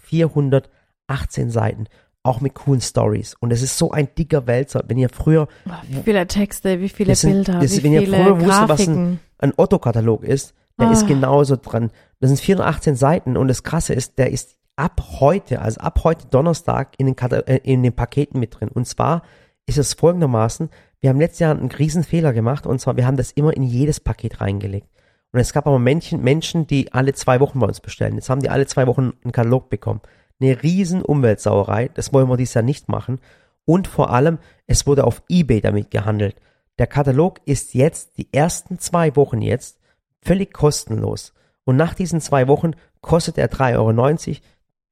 [1.09, 1.87] 418 Seiten.
[2.23, 3.35] Auch mit coolen Stories.
[3.41, 4.83] Und es ist so ein dicker Wälzer.
[4.89, 5.47] Wenn ihr früher
[5.89, 8.67] wie viele Texte, wie viele sind- Bilder, das- wie wenn ihr viele früher wusstet, was
[8.79, 9.21] Grafiken.
[9.39, 10.93] ein Otto-Katalog ist, der Ah.
[10.93, 11.91] ist genauso dran.
[12.21, 16.27] Das sind 418 Seiten und das Krasse ist, der ist ab heute, also ab heute
[16.27, 18.69] Donnerstag in den, Kata- äh, in den Paketen mit drin.
[18.69, 19.23] Und zwar
[19.67, 20.71] ist es folgendermaßen,
[21.01, 23.63] wir haben letztes Jahr einen riesen Fehler gemacht und zwar, wir haben das immer in
[23.63, 24.89] jedes Paket reingelegt.
[25.33, 28.15] Und es gab aber Menschen, Menschen, die alle zwei Wochen bei uns bestellen.
[28.15, 30.01] Jetzt haben die alle zwei Wochen einen Katalog bekommen.
[30.41, 33.21] Eine riesen Umweltsauerei, das wollen wir dieses Jahr nicht machen.
[33.65, 36.37] Und vor allem, es wurde auf Ebay damit gehandelt.
[36.79, 39.79] Der Katalog ist jetzt, die ersten zwei Wochen jetzt,
[40.23, 41.35] völlig kostenlos.
[41.65, 44.37] Und nach diesen zwei Wochen kostet er 3,90 Euro.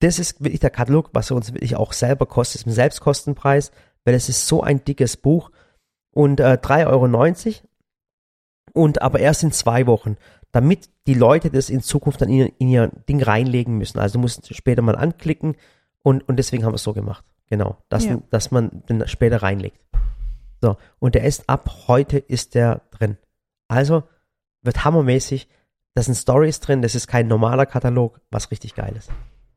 [0.03, 3.71] Das ist wirklich der Katalog, was er uns wirklich auch selber kostet, ist ein Selbstkostenpreis,
[4.05, 5.51] weil es ist so ein dickes Buch.
[6.11, 6.87] Und äh, 3,90
[7.47, 7.69] Euro.
[8.75, 10.17] Und aber erst in zwei Wochen,
[10.51, 13.99] damit die Leute das in Zukunft dann in, ihr- in ihr Ding reinlegen müssen.
[13.99, 15.57] Also du musst später mal anklicken
[16.03, 17.25] und, und deswegen haben wir es so gemacht.
[17.49, 18.19] Genau, dass, Ja.
[18.31, 19.79] dass man den später reinlegt.
[20.63, 23.19] So, und der ist ab heute ist der drin.
[23.69, 24.05] Also
[24.63, 25.49] wird hammermäßig.
[25.95, 29.11] Da sind Stories drin, das ist kein normaler Katalog, was richtig geil ist.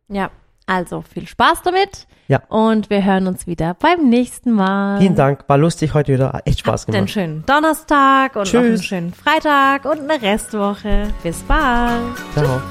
[0.07, 0.29] Ja,
[0.67, 2.07] also viel Spaß damit.
[2.27, 2.41] Ja.
[2.49, 4.99] Und wir hören uns wieder beim nächsten Mal.
[4.99, 7.13] Vielen Dank, war lustig heute wieder, hat echt Spaß Habt einen gemacht.
[7.13, 8.85] schönen Donnerstag und noch einen Tschüss.
[8.85, 11.07] schönen Freitag und eine Restwoche.
[11.21, 12.01] Bis bald.
[12.33, 12.61] Ciao.